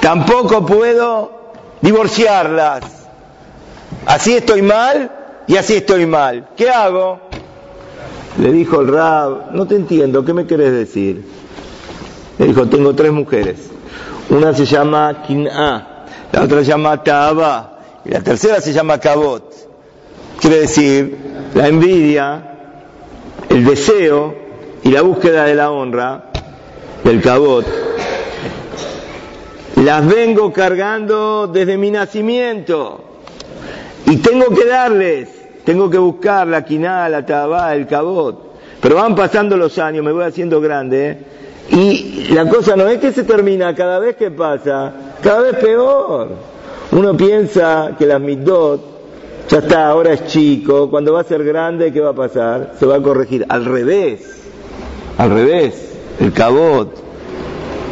tampoco 0.00 0.64
puedo 0.64 1.52
divorciarlas. 1.82 2.84
Así 4.06 4.34
estoy 4.34 4.62
mal 4.62 5.10
y 5.46 5.56
así 5.56 5.74
estoy 5.74 6.06
mal. 6.06 6.48
¿Qué 6.56 6.70
hago? 6.70 7.20
Le 8.40 8.52
dijo 8.52 8.80
el 8.80 8.88
Rab, 8.88 9.52
no 9.52 9.66
te 9.66 9.76
entiendo, 9.76 10.24
¿qué 10.24 10.32
me 10.32 10.46
querés 10.46 10.72
decir? 10.72 11.24
Le 12.38 12.46
dijo, 12.46 12.66
tengo 12.66 12.94
tres 12.94 13.12
mujeres. 13.12 13.75
Una 14.30 14.52
se 14.52 14.64
llama 14.64 15.22
Kin'a, 15.26 16.06
la 16.32 16.42
otra 16.42 16.58
se 16.58 16.66
llama 16.66 17.02
Ta'aba 17.02 17.78
y 18.04 18.10
la 18.10 18.20
tercera 18.20 18.60
se 18.60 18.72
llama 18.72 18.98
Kabot. 18.98 19.54
Quiere 20.40 20.60
decir, 20.60 21.16
la 21.54 21.68
envidia, 21.68 22.42
el 23.48 23.64
deseo 23.64 24.34
y 24.82 24.90
la 24.90 25.02
búsqueda 25.02 25.44
de 25.44 25.54
la 25.54 25.70
honra, 25.70 26.24
del 27.04 27.22
Kabot, 27.22 27.66
las 29.76 30.06
vengo 30.06 30.52
cargando 30.52 31.46
desde 31.46 31.76
mi 31.76 31.90
nacimiento 31.90 33.04
y 34.06 34.16
tengo 34.16 34.46
que 34.54 34.64
darles, 34.64 35.28
tengo 35.64 35.88
que 35.88 35.98
buscar 35.98 36.46
la 36.46 36.64
Kin'a, 36.64 37.08
la 37.08 37.24
Ta'aba, 37.24 37.74
el 37.74 37.86
Kabot. 37.86 38.46
Pero 38.80 38.96
van 38.96 39.14
pasando 39.14 39.56
los 39.56 39.78
años, 39.78 40.04
me 40.04 40.12
voy 40.12 40.24
haciendo 40.24 40.60
grande. 40.60 41.18
Y 41.70 42.28
la 42.32 42.48
cosa 42.48 42.76
no 42.76 42.86
es 42.88 42.98
que 42.98 43.12
se 43.12 43.24
termina 43.24 43.74
cada 43.74 43.98
vez 43.98 44.16
que 44.16 44.30
pasa, 44.30 44.92
cada 45.22 45.40
vez 45.40 45.56
peor. 45.56 46.28
Uno 46.92 47.16
piensa 47.16 47.92
que 47.98 48.06
la 48.06 48.18
midot, 48.18 48.80
ya 49.48 49.58
está, 49.58 49.88
ahora 49.88 50.12
es 50.12 50.26
chico, 50.26 50.88
cuando 50.88 51.12
va 51.12 51.20
a 51.20 51.24
ser 51.24 51.44
grande, 51.44 51.92
¿qué 51.92 52.00
va 52.00 52.10
a 52.10 52.14
pasar? 52.14 52.74
Se 52.78 52.86
va 52.86 52.96
a 52.96 53.02
corregir. 53.02 53.44
Al 53.48 53.64
revés, 53.64 54.20
al 55.18 55.30
revés, 55.30 55.74
el 56.20 56.32
cabot. 56.32 57.04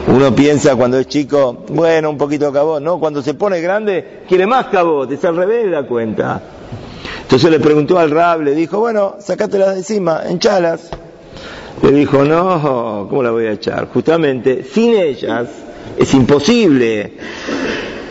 Uno 0.07 0.35
piensa 0.35 0.77
cuando 0.77 0.99
es 0.99 1.09
chico, 1.09 1.65
bueno, 1.71 2.11
un 2.11 2.19
poquito 2.19 2.47
de 2.47 2.53
cabot. 2.53 2.81
No, 2.81 3.01
cuando 3.01 3.23
se 3.23 3.35
pone 3.35 3.61
grande, 3.61 4.23
quiere 4.29 4.47
más 4.47 4.67
cabot, 4.67 5.11
es 5.11 5.25
al 5.25 5.37
revés 5.37 5.67
la 5.67 5.83
cuenta. 5.83 6.41
Entonces 7.23 7.51
le 7.51 7.59
preguntó 7.59 7.99
al 7.99 8.11
rab, 8.11 8.43
le 8.43 8.55
dijo, 8.55 8.79
bueno, 8.79 9.17
sacátelas 9.19 9.71
de 9.71 9.79
encima, 9.79 10.23
enchalas. 10.29 10.91
Le 11.85 11.93
dijo, 11.93 12.25
no, 12.25 13.07
¿cómo 13.11 13.23
la 13.23 13.31
voy 13.31 13.45
a 13.45 13.53
echar? 13.53 13.89
Justamente, 13.93 14.65
sin 14.65 14.95
ellas 14.95 15.49
es 15.99 16.15
imposible. 16.15 17.13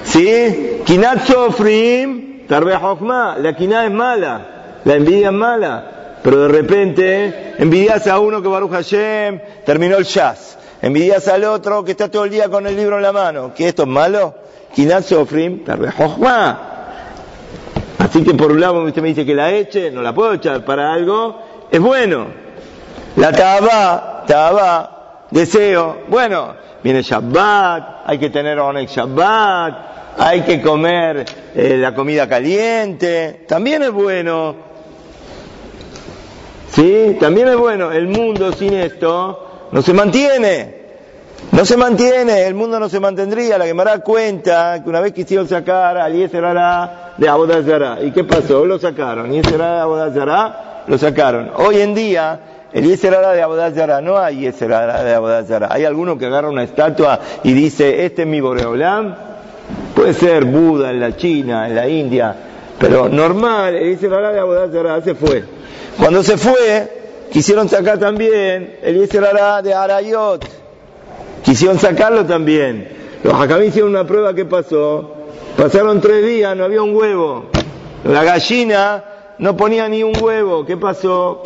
¿Sí? 0.03 0.81
Kinat 0.85 1.25
Sofrim, 1.25 2.45
Tarbe 2.47 2.73
la 2.73 3.55
quina 3.57 3.83
es 3.83 3.91
mala, 3.91 4.81
la 4.85 4.93
envidia 4.93 5.29
es 5.29 5.33
mala. 5.33 6.19
Pero 6.21 6.43
de 6.43 6.47
repente 6.49 7.55
envidias 7.57 8.05
a 8.05 8.19
uno 8.19 8.43
que 8.43 8.47
Baruch 8.47 8.73
Hashem 8.73 9.39
terminó 9.65 9.97
el 9.97 10.03
jazz. 10.03 10.55
Envidias 10.79 11.27
al 11.27 11.43
otro 11.45 11.83
que 11.83 11.91
está 11.91 12.11
todo 12.11 12.25
el 12.25 12.29
día 12.29 12.49
con 12.49 12.67
el 12.67 12.75
libro 12.75 12.97
en 12.97 13.01
la 13.01 13.11
mano. 13.11 13.55
¿Que 13.55 13.69
esto 13.69 13.83
es 13.83 13.89
malo? 13.89 14.35
Kinat 14.75 15.03
Sofrim, 15.03 15.63
Tarbe 15.63 15.89
Así 17.97 18.23
que 18.23 18.35
por 18.35 18.51
un 18.51 18.61
lado 18.61 18.83
usted 18.83 19.01
me 19.01 19.07
dice 19.07 19.25
que 19.25 19.33
la 19.33 19.51
eche, 19.51 19.89
no 19.89 20.03
la 20.03 20.13
puedo 20.13 20.33
echar 20.33 20.63
para 20.63 20.93
algo, 20.93 21.41
es 21.71 21.79
bueno. 21.79 22.42
La 23.15 23.31
taba, 23.31 24.23
taba, 24.25 25.25
deseo. 25.29 26.03
Bueno, 26.07 26.55
viene 26.83 27.01
Shabbat, 27.03 28.01
hay 28.05 28.17
que 28.17 28.29
tener 28.29 28.59
Onek 28.59 28.89
Shabbat, 28.89 30.17
hay 30.17 30.41
que 30.41 30.61
comer 30.61 31.25
eh, 31.55 31.77
la 31.77 31.93
comida 31.93 32.27
caliente, 32.27 33.45
también 33.47 33.83
es 33.83 33.91
bueno. 33.91 34.55
¿Sí? 36.71 37.17
También 37.19 37.49
es 37.49 37.55
bueno. 37.55 37.91
El 37.91 38.07
mundo 38.07 38.51
sin 38.51 38.73
esto 38.73 39.67
no 39.71 39.81
se 39.81 39.93
mantiene. 39.93 40.83
No 41.51 41.65
se 41.65 41.77
mantiene, 41.77 42.47
el 42.47 42.55
mundo 42.55 42.79
no 42.79 42.89
se 42.89 42.99
mantendría. 42.99 43.59
La 43.59 43.65
Gemara 43.65 43.99
cuenta 43.99 44.81
que 44.81 44.89
una 44.89 45.01
vez 45.01 45.13
quisieron 45.13 45.47
sacar 45.47 45.97
a 45.97 46.07
Eliezer 46.07 46.43
de 47.17 47.29
Abodazara. 47.29 47.99
¿Y 48.01 48.09
qué 48.11 48.23
pasó? 48.23 48.65
Lo 48.65 48.79
sacaron. 48.79 49.27
Eliezer 49.27 49.59
de 49.59 49.63
Abodazara, 49.63 50.83
lo 50.87 50.97
sacaron. 50.97 51.51
Hoy 51.57 51.81
en 51.81 51.93
día, 51.93 52.39
el 52.73 52.85
Yeserara 52.85 53.33
de 53.33 53.41
Abodazara, 53.41 54.01
no 54.01 54.17
hay 54.17 54.39
Yeserara 54.39 55.03
de 55.03 55.13
Abodazara. 55.13 55.67
Hay 55.71 55.85
alguno 55.85 56.17
que 56.17 56.25
agarra 56.25 56.49
una 56.49 56.63
estatua 56.63 57.19
y 57.43 57.53
dice, 57.53 58.05
este 58.05 58.23
es 58.23 58.27
mi 58.27 58.41
Boreolam. 58.41 59.15
Puede 59.95 60.13
ser 60.13 60.45
Buda 60.45 60.89
en 60.89 60.99
la 60.99 61.15
China, 61.15 61.67
en 61.67 61.75
la 61.75 61.87
India, 61.87 62.35
pero 62.79 63.07
normal, 63.07 63.75
el 63.75 63.91
Yeserara 63.91 64.31
de 64.31 64.39
Abodazara 64.39 65.01
se 65.01 65.13
fue. 65.15 65.43
Cuando 65.99 66.23
se 66.23 66.37
fue, 66.37 67.27
quisieron 67.31 67.69
sacar 67.69 67.99
también 67.99 68.77
el 68.81 68.99
Yeserara 68.99 69.61
de 69.61 69.73
Arayot. 69.73 70.43
Quisieron 71.43 71.77
sacarlo 71.77 72.25
también. 72.25 72.87
Los 73.23 73.33
Hakam 73.33 73.63
hicieron 73.63 73.91
una 73.91 74.05
prueba, 74.05 74.33
¿qué 74.33 74.45
pasó? 74.45 75.11
Pasaron 75.55 76.01
tres 76.01 76.25
días, 76.25 76.55
no 76.57 76.63
había 76.63 76.81
un 76.81 76.95
huevo. 76.95 77.45
La 78.05 78.23
gallina 78.23 79.03
no 79.37 79.55
ponía 79.55 79.87
ni 79.87 80.03
un 80.03 80.13
huevo. 80.19 80.65
¿Qué 80.65 80.75
pasó? 80.77 81.41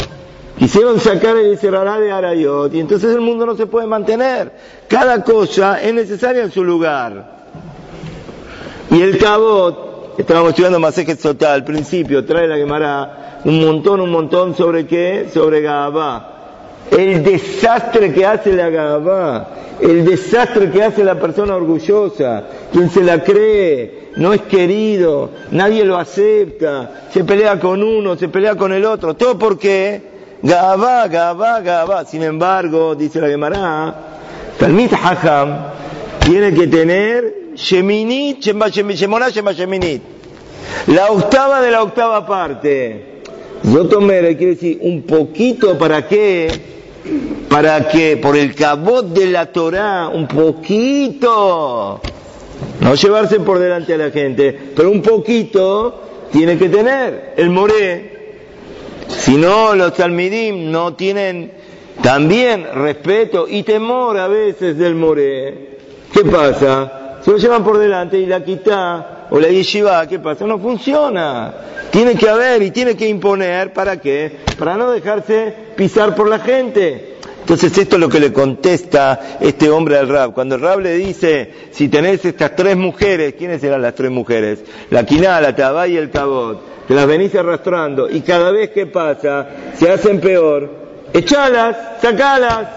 Quisieron 0.57 0.99
sacar 0.99 1.37
el 1.37 1.53
Israel 1.53 2.01
de 2.01 2.11
Arayot 2.11 2.73
y 2.73 2.79
entonces 2.79 3.13
el 3.13 3.21
mundo 3.21 3.45
no 3.45 3.55
se 3.55 3.67
puede 3.67 3.85
mantener. 3.85 4.51
Cada 4.87 5.23
cosa 5.23 5.79
es 5.81 5.93
necesaria 5.93 6.43
en 6.43 6.51
su 6.51 6.63
lugar. 6.63 7.37
Y 8.89 9.01
el 9.01 9.19
cabot, 9.19 10.15
estábamos 10.17 10.49
estudiando 10.49 10.79
que 10.91 11.15
Sotá 11.15 11.53
al 11.53 11.63
principio, 11.63 12.25
trae 12.25 12.47
la 12.47 12.57
Gemara 12.57 13.41
un 13.43 13.63
montón, 13.63 14.01
un 14.01 14.09
montón 14.09 14.55
sobre 14.55 14.87
qué? 14.87 15.27
Sobre 15.31 15.61
Gabá. 15.61 16.33
El 16.89 17.23
desastre 17.23 18.11
que 18.11 18.25
hace 18.25 18.53
la 18.53 18.69
Gabá, 18.69 19.49
el 19.79 20.05
desastre 20.05 20.71
que 20.71 20.83
hace 20.83 21.03
la 21.03 21.19
persona 21.19 21.55
orgullosa, 21.55 22.45
quien 22.71 22.89
se 22.89 23.03
la 23.03 23.23
cree, 23.23 24.09
no 24.15 24.33
es 24.33 24.41
querido, 24.43 25.29
nadie 25.51 25.85
lo 25.85 25.97
acepta, 25.97 27.07
se 27.11 27.23
pelea 27.23 27.59
con 27.59 27.83
uno, 27.83 28.15
se 28.15 28.29
pelea 28.29 28.55
con 28.55 28.73
el 28.73 28.85
otro, 28.85 29.13
todo 29.13 29.37
porque 29.37 30.16
Gabá, 30.47 31.09
Gabá, 31.09 31.59
Gabá. 31.59 32.05
Sin 32.05 32.23
embargo, 32.23 32.95
dice 32.95 33.19
la 33.19 33.27
Gemara, 33.27 33.95
Talmit 34.57 34.93
Hacham 34.93 35.57
tiene 36.19 36.53
que 36.53 36.67
tener 36.67 37.51
Sheminit, 37.53 38.39
Shemona, 38.39 39.29
Sheminit. 39.29 40.01
La 40.87 41.11
octava 41.11 41.59
de 41.59 41.71
la 41.71 41.83
octava 41.83 42.25
parte. 42.25 43.21
Yotomere 43.63 44.37
quiere 44.37 44.53
decir 44.53 44.79
un 44.83 45.01
poquito 45.01 45.77
para 45.77 46.07
qué? 46.07 46.49
Para 47.49 47.89
que 47.89 48.15
por 48.15 48.37
el 48.37 48.55
cabot 48.55 49.05
de 49.05 49.25
la 49.27 49.47
Torah, 49.47 50.07
un 50.07 50.27
poquito, 50.27 51.99
no 52.79 52.95
llevarse 52.95 53.41
por 53.41 53.59
delante 53.59 53.95
a 53.95 53.97
la 53.97 54.11
gente, 54.11 54.57
pero 54.73 54.91
un 54.91 55.01
poquito 55.01 56.27
tiene 56.31 56.57
que 56.57 56.69
tener 56.69 57.33
el 57.35 57.49
moré 57.49 58.16
si 59.27 59.35
no, 59.35 59.75
los 59.75 59.93
talmidim 59.93 60.71
no 60.71 60.93
tienen 60.93 61.51
también 62.01 62.65
respeto 62.73 63.45
y 63.45 63.61
temor 63.63 64.17
a 64.17 64.29
veces 64.29 64.77
del 64.77 64.95
more. 64.95 65.79
¿Qué 66.13 66.23
pasa? 66.23 67.19
Se 67.21 67.31
lo 67.31 67.37
llevan 67.37 67.61
por 67.61 67.77
delante 67.77 68.17
y 68.17 68.25
la 68.25 68.41
quita 68.41 69.27
o 69.29 69.37
la 69.37 69.49
yeshiva, 69.49 70.07
¿qué 70.07 70.19
pasa? 70.19 70.47
No 70.47 70.57
funciona. 70.59 71.53
Tiene 71.91 72.15
que 72.15 72.29
haber 72.29 72.61
y 72.61 72.71
tiene 72.71 72.95
que 72.95 73.05
imponer, 73.09 73.73
¿para 73.73 73.99
qué? 73.99 74.31
Para 74.57 74.77
no 74.77 74.91
dejarse 74.91 75.53
pisar 75.75 76.15
por 76.15 76.29
la 76.29 76.39
gente. 76.39 77.06
Entonces 77.47 77.77
esto 77.77 77.95
es 77.95 78.01
lo 78.01 78.09
que 78.09 78.19
le 78.19 78.33
contesta 78.33 79.37
este 79.39 79.69
hombre 79.69 79.97
al 79.97 80.09
Rab. 80.09 80.33
Cuando 80.33 80.55
el 80.55 80.61
Rab 80.61 80.81
le 80.81 80.95
dice, 80.95 81.49
si 81.71 81.87
tenés 81.87 82.25
estas 82.25 82.57
tres 82.57 82.75
mujeres, 82.75 83.35
¿quiénes 83.37 83.63
eran 83.63 83.81
las 83.81 83.95
tres 83.95 84.11
mujeres? 84.11 84.59
La 84.89 85.05
Quiná, 85.05 85.39
la 85.39 85.55
Tabá 85.55 85.87
y 85.87 85.95
el 85.95 86.11
Cabot 86.11 86.61
que 86.85 86.93
las 86.93 87.07
venís 87.07 87.33
arrastrando 87.35 88.09
y 88.09 88.19
cada 88.19 88.51
vez 88.51 88.71
que 88.71 88.87
pasa 88.87 89.47
se 89.77 89.89
hacen 89.89 90.19
peor, 90.19 90.69
echalas, 91.13 92.01
sacalas. 92.01 92.67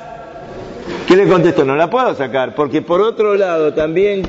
¿Qué 1.05 1.17
le 1.17 1.27
contesto? 1.27 1.65
No 1.65 1.75
la 1.75 1.91
puedo 1.91 2.15
sacar, 2.15 2.55
porque 2.55 2.81
por 2.81 3.00
otro 3.00 3.35
lado 3.35 3.75
también 3.75 4.23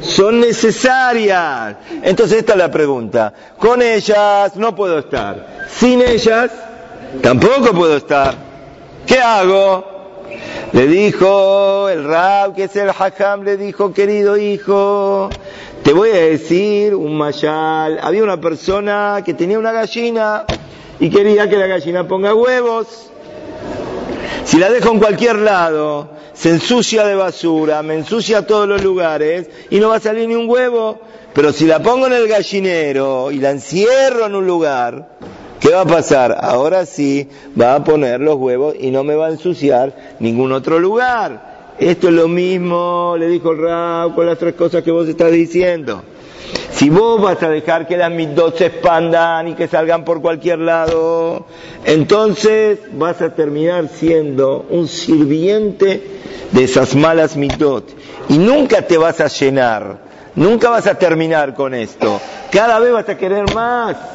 son 0.00 0.40
necesarias. 0.40 1.76
Entonces 2.02 2.38
esta 2.38 2.54
es 2.54 2.58
la 2.58 2.70
pregunta. 2.72 3.32
Con 3.60 3.80
ellas 3.80 4.56
no 4.56 4.74
puedo 4.74 4.98
estar. 4.98 5.68
Sin 5.70 6.02
ellas 6.02 6.50
tampoco 7.22 7.70
puedo 7.72 7.96
estar. 7.96 8.53
¿Qué 9.06 9.18
hago? 9.18 9.84
Le 10.72 10.86
dijo 10.86 11.88
el 11.88 12.04
Rab, 12.04 12.54
que 12.54 12.64
es 12.64 12.76
el 12.76 12.88
Hakam, 12.88 13.44
le 13.44 13.56
dijo, 13.56 13.92
querido 13.92 14.36
hijo, 14.36 15.30
te 15.82 15.92
voy 15.92 16.10
a 16.10 16.14
decir 16.14 16.94
un 16.94 17.16
mayal. 17.16 17.98
Había 18.02 18.22
una 18.22 18.40
persona 18.40 19.22
que 19.24 19.34
tenía 19.34 19.58
una 19.58 19.72
gallina 19.72 20.44
y 20.98 21.10
quería 21.10 21.48
que 21.48 21.56
la 21.56 21.66
gallina 21.66 22.08
ponga 22.08 22.34
huevos. 22.34 23.10
Si 24.44 24.58
la 24.58 24.70
dejo 24.70 24.90
en 24.90 24.98
cualquier 24.98 25.36
lado, 25.36 26.08
se 26.32 26.50
ensucia 26.50 27.04
de 27.04 27.14
basura, 27.14 27.82
me 27.82 27.94
ensucia 27.94 28.46
todos 28.46 28.66
los 28.66 28.82
lugares 28.82 29.48
y 29.70 29.78
no 29.78 29.90
va 29.90 29.96
a 29.96 30.00
salir 30.00 30.28
ni 30.28 30.34
un 30.34 30.48
huevo. 30.48 30.98
Pero 31.34 31.52
si 31.52 31.66
la 31.66 31.82
pongo 31.82 32.06
en 32.06 32.14
el 32.14 32.26
gallinero 32.26 33.30
y 33.30 33.38
la 33.38 33.50
encierro 33.50 34.26
en 34.26 34.34
un 34.34 34.46
lugar, 34.46 35.08
¿qué 35.64 35.72
va 35.72 35.80
a 35.80 35.86
pasar? 35.86 36.36
Ahora 36.42 36.84
sí 36.84 37.26
va 37.58 37.74
a 37.74 37.82
poner 37.82 38.20
los 38.20 38.36
huevos 38.36 38.74
y 38.78 38.90
no 38.90 39.02
me 39.02 39.14
va 39.14 39.28
a 39.28 39.30
ensuciar 39.30 39.94
ningún 40.20 40.52
otro 40.52 40.78
lugar. 40.78 41.72
Esto 41.78 42.08
es 42.08 42.14
lo 42.14 42.28
mismo, 42.28 43.16
le 43.18 43.28
dijo 43.28 43.52
el 43.52 43.58
Rab, 43.62 44.14
con 44.14 44.26
las 44.26 44.38
tres 44.38 44.54
cosas 44.54 44.82
que 44.82 44.90
vos 44.90 45.08
estás 45.08 45.32
diciendo. 45.32 46.02
Si 46.70 46.90
vos 46.90 47.20
vas 47.20 47.42
a 47.42 47.48
dejar 47.48 47.88
que 47.88 47.96
las 47.96 48.10
mitos 48.10 48.56
se 48.58 48.66
expandan 48.66 49.48
y 49.48 49.54
que 49.54 49.66
salgan 49.66 50.04
por 50.04 50.20
cualquier 50.20 50.58
lado, 50.58 51.46
entonces 51.86 52.80
vas 52.92 53.22
a 53.22 53.34
terminar 53.34 53.88
siendo 53.88 54.66
un 54.68 54.86
sirviente 54.86 56.02
de 56.52 56.64
esas 56.64 56.94
malas 56.94 57.36
mitot. 57.36 57.88
Y 58.28 58.36
nunca 58.36 58.82
te 58.82 58.98
vas 58.98 59.18
a 59.22 59.28
llenar, 59.28 59.96
nunca 60.34 60.68
vas 60.68 60.86
a 60.86 60.98
terminar 60.98 61.54
con 61.54 61.72
esto. 61.72 62.20
Cada 62.50 62.78
vez 62.80 62.92
vas 62.92 63.08
a 63.08 63.16
querer 63.16 63.52
más. 63.54 64.13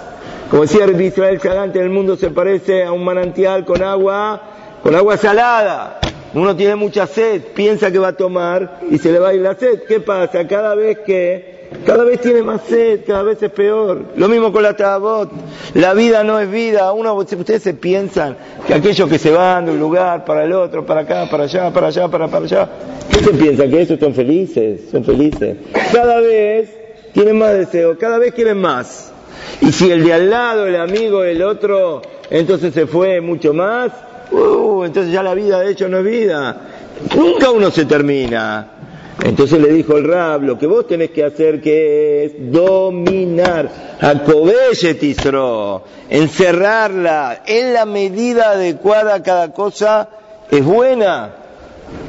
Como 0.50 0.64
decía 0.64 0.88
Israel 0.88 1.40
Salante, 1.40 1.80
el 1.80 1.92
mundo 1.92 2.16
se 2.16 2.32
parece 2.32 2.84
a 2.84 2.92
un 2.92 3.04
manantial 3.04 3.66
con 3.66 3.84
agua, 3.84 4.42
con 4.82 4.96
agua 4.96 5.16
salada. 5.16 6.00
Uno 6.34 6.56
tiene 6.56 6.76
mucha 6.76 7.06
sed, 7.06 7.42
piensa 7.54 7.92
que 7.92 8.00
va 8.00 8.10
a 8.10 8.14
tomar 8.14 8.80
y 8.90 8.98
se 8.98 9.12
le 9.12 9.20
va 9.20 9.30
a 9.30 9.34
ir 9.36 9.42
la 9.42 9.54
sed. 9.54 9.84
¿Qué 9.88 10.00
pasa? 10.00 10.48
Cada 10.48 10.74
vez 10.74 11.00
que, 11.06 11.70
cada 11.86 12.04
vez 12.04 12.20
tiene 12.22 12.42
más 12.42 12.62
sed, 12.64 13.02
cada 13.06 13.22
vez 13.22 13.44
es 13.44 13.52
peor. 13.52 14.06
Lo 14.16 14.28
mismo 14.28 14.52
con 14.52 14.64
la 14.64 14.76
tabot. 14.76 15.30
La 15.76 15.94
vida 15.94 16.24
no 16.24 16.40
es 16.40 16.50
vida. 16.50 16.94
Uno, 16.94 17.14
ustedes 17.14 17.62
se 17.62 17.76
piensan 17.76 18.36
que 18.66 18.74
aquellos 18.74 19.08
que 19.08 19.20
se 19.20 19.30
van 19.30 19.68
de 19.68 19.74
un 19.74 19.80
lugar 19.80 20.26
para 20.26 20.46
el 20.46 20.54
otro, 20.54 20.84
para 20.84 21.02
acá, 21.02 21.28
para 21.30 21.44
allá, 21.44 21.72
para 21.72 21.88
allá, 21.88 22.08
para, 22.08 22.28
para 22.28 22.46
allá, 22.46 22.70
¿qué 23.12 23.20
se 23.20 23.34
piensan? 23.34 23.70
Que 23.70 23.82
esos 23.82 24.00
son 24.00 24.16
felices, 24.16 24.82
son 24.90 25.04
felices. 25.04 25.58
Cada 25.94 26.20
vez 26.20 26.72
tienen 27.14 27.38
más 27.38 27.54
deseo, 27.54 28.00
cada 28.00 28.18
vez 28.18 28.34
quieren 28.34 28.58
más. 28.58 29.14
Y 29.62 29.72
si 29.72 29.92
el 29.92 30.04
de 30.04 30.14
al 30.14 30.30
lado, 30.30 30.68
el 30.68 30.76
amigo, 30.76 31.24
el 31.24 31.42
otro, 31.42 32.02
entonces 32.30 32.74
se 32.74 32.88
fue 32.88 33.22
mucho 33.22 33.54
más, 33.54 33.92
Uh, 34.32 34.84
entonces 34.84 35.12
ya 35.12 35.24
la 35.24 35.34
vida 35.34 35.60
de 35.60 35.72
hecho 35.72 35.88
no 35.88 36.00
es 36.00 36.06
vida. 36.06 36.58
Nunca 37.16 37.52
uno 37.52 37.72
se 37.72 37.86
termina. 37.86 38.72
Entonces 39.24 39.60
le 39.60 39.74
dijo 39.74 39.98
el 39.98 40.08
Rab, 40.08 40.44
lo 40.44 40.58
que 40.58 40.66
vos 40.66 40.88
tenés 40.88 41.12
que 41.12 41.26
hacer 41.26 41.60
que 41.60 42.24
es 42.24 42.52
dominar, 42.52 43.70
tisro, 44.98 45.84
encerrarla 46.10 47.44
en 47.46 47.74
la 47.74 47.86
medida 47.86 48.52
adecuada 48.52 49.22
cada 49.22 49.52
cosa 49.52 50.08
es 50.50 50.64
buena, 50.64 51.32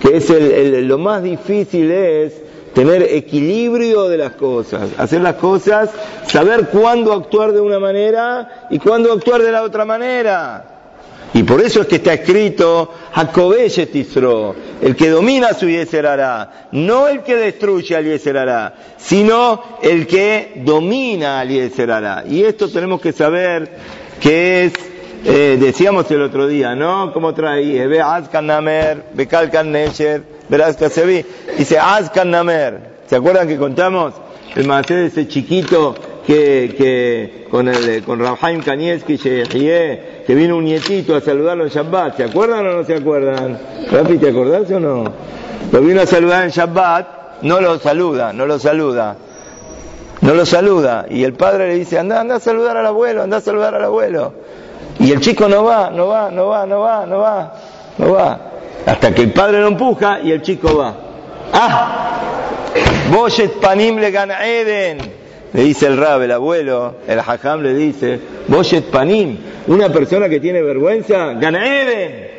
que 0.00 0.18
es 0.18 0.30
lo 0.30 0.98
más 0.98 1.24
difícil 1.24 1.90
es 1.90 2.32
tener 2.74 3.02
equilibrio 3.02 4.08
de 4.08 4.18
las 4.18 4.32
cosas, 4.32 4.90
hacer 4.98 5.20
las 5.20 5.34
cosas, 5.34 5.90
saber 6.26 6.68
cuándo 6.68 7.12
actuar 7.12 7.52
de 7.52 7.60
una 7.60 7.78
manera 7.78 8.66
y 8.70 8.78
cuándo 8.78 9.12
actuar 9.12 9.42
de 9.42 9.52
la 9.52 9.62
otra 9.62 9.84
manera. 9.84 10.70
Y 11.32 11.44
por 11.44 11.60
eso 11.60 11.82
es 11.82 11.86
que 11.86 11.96
está 11.96 12.14
escrito, 12.14 12.92
Jacobeye 13.12 13.86
Tisro, 13.86 14.54
el 14.82 14.96
que 14.96 15.10
domina 15.10 15.54
su 15.54 15.68
Yeserará, 15.68 16.68
no 16.72 17.06
el 17.06 17.22
que 17.22 17.36
destruye 17.36 17.94
al 17.94 18.04
Yeserará, 18.04 18.74
sino 18.96 19.78
el 19.80 20.08
que 20.08 20.62
domina 20.64 21.38
al 21.38 21.48
Yeserará. 21.48 22.24
Y 22.28 22.42
esto 22.42 22.68
tenemos 22.68 23.00
que 23.00 23.12
saber 23.12 23.70
que 24.20 24.64
es, 24.64 24.72
eh, 25.24 25.56
decíamos 25.60 26.10
el 26.10 26.22
otro 26.22 26.48
día, 26.48 26.74
¿no? 26.74 27.12
Como 27.12 27.32
trae, 27.32 27.86
ve 27.86 28.00
Azkan 28.00 28.46
Namer, 28.46 29.04
Nesher, 29.66 30.39
Sevi, 30.90 31.24
dice 31.56 31.78
Azkan 31.78 32.30
Namer. 32.30 32.90
¿Se 33.06 33.16
acuerdan 33.16 33.48
que 33.48 33.56
contamos 33.56 34.14
el 34.54 34.66
macé 34.66 34.94
de 34.94 35.06
ese 35.06 35.28
chiquito 35.28 35.94
que, 36.26 36.74
que 36.76 37.46
con, 37.50 37.68
el, 37.68 38.02
con 38.02 38.20
Rabhaim 38.20 38.62
Kanievski, 38.62 39.18
que 39.18 40.34
vino 40.34 40.56
un 40.56 40.64
nietito 40.64 41.16
a 41.16 41.20
saludarlo 41.20 41.64
en 41.64 41.70
Shabbat. 41.70 42.16
¿Se 42.16 42.24
acuerdan 42.24 42.66
o 42.66 42.72
no 42.72 42.84
se 42.84 42.94
acuerdan? 42.94 43.58
Rafi, 43.90 44.18
¿te 44.18 44.28
acordás 44.28 44.70
o 44.70 44.80
no? 44.80 45.04
Lo 45.72 45.80
vino 45.80 46.00
a 46.00 46.06
saludar 46.06 46.44
en 46.44 46.50
Shabbat, 46.50 47.42
no 47.42 47.60
lo 47.60 47.78
saluda, 47.78 48.32
no 48.32 48.46
lo 48.46 48.58
saluda. 48.58 49.16
No 50.20 50.34
lo 50.34 50.44
saluda. 50.44 51.06
Y 51.08 51.24
el 51.24 51.32
padre 51.32 51.68
le 51.68 51.74
dice, 51.76 51.98
anda, 51.98 52.20
anda 52.20 52.36
a 52.36 52.40
saludar 52.40 52.76
al 52.76 52.86
abuelo, 52.86 53.22
anda 53.22 53.38
a 53.38 53.40
saludar 53.40 53.74
al 53.74 53.84
abuelo. 53.84 54.34
Y 54.98 55.12
el 55.12 55.20
chico 55.20 55.48
no 55.48 55.64
va, 55.64 55.90
no 55.90 56.08
va, 56.08 56.30
no 56.30 56.48
va, 56.48 56.66
no 56.66 56.80
va, 56.80 57.06
no 57.06 57.18
va, 57.20 57.54
no 57.96 58.12
va. 58.12 58.40
Hasta 58.86 59.14
que 59.14 59.22
el 59.22 59.32
padre 59.32 59.60
lo 59.60 59.68
empuja 59.68 60.20
y 60.22 60.32
el 60.32 60.42
chico 60.42 60.76
va. 60.76 60.96
¡Ah! 61.52 62.20
Boshet 63.10 63.60
panim 63.60 63.98
le 63.98 64.10
gana 64.10 64.46
Eden. 64.46 65.20
Le 65.52 65.64
dice 65.64 65.86
el 65.86 65.96
rab, 65.96 66.22
el 66.22 66.30
abuelo, 66.30 66.94
el 67.08 67.18
hajam 67.18 67.62
le 67.62 67.74
dice, 67.74 68.20
Boshet 68.46 68.84
Panim, 68.84 69.36
una 69.66 69.88
persona 69.88 70.28
que 70.28 70.38
tiene 70.38 70.62
vergüenza, 70.62 71.32
gana 71.34 71.82
Eden. 71.82 72.30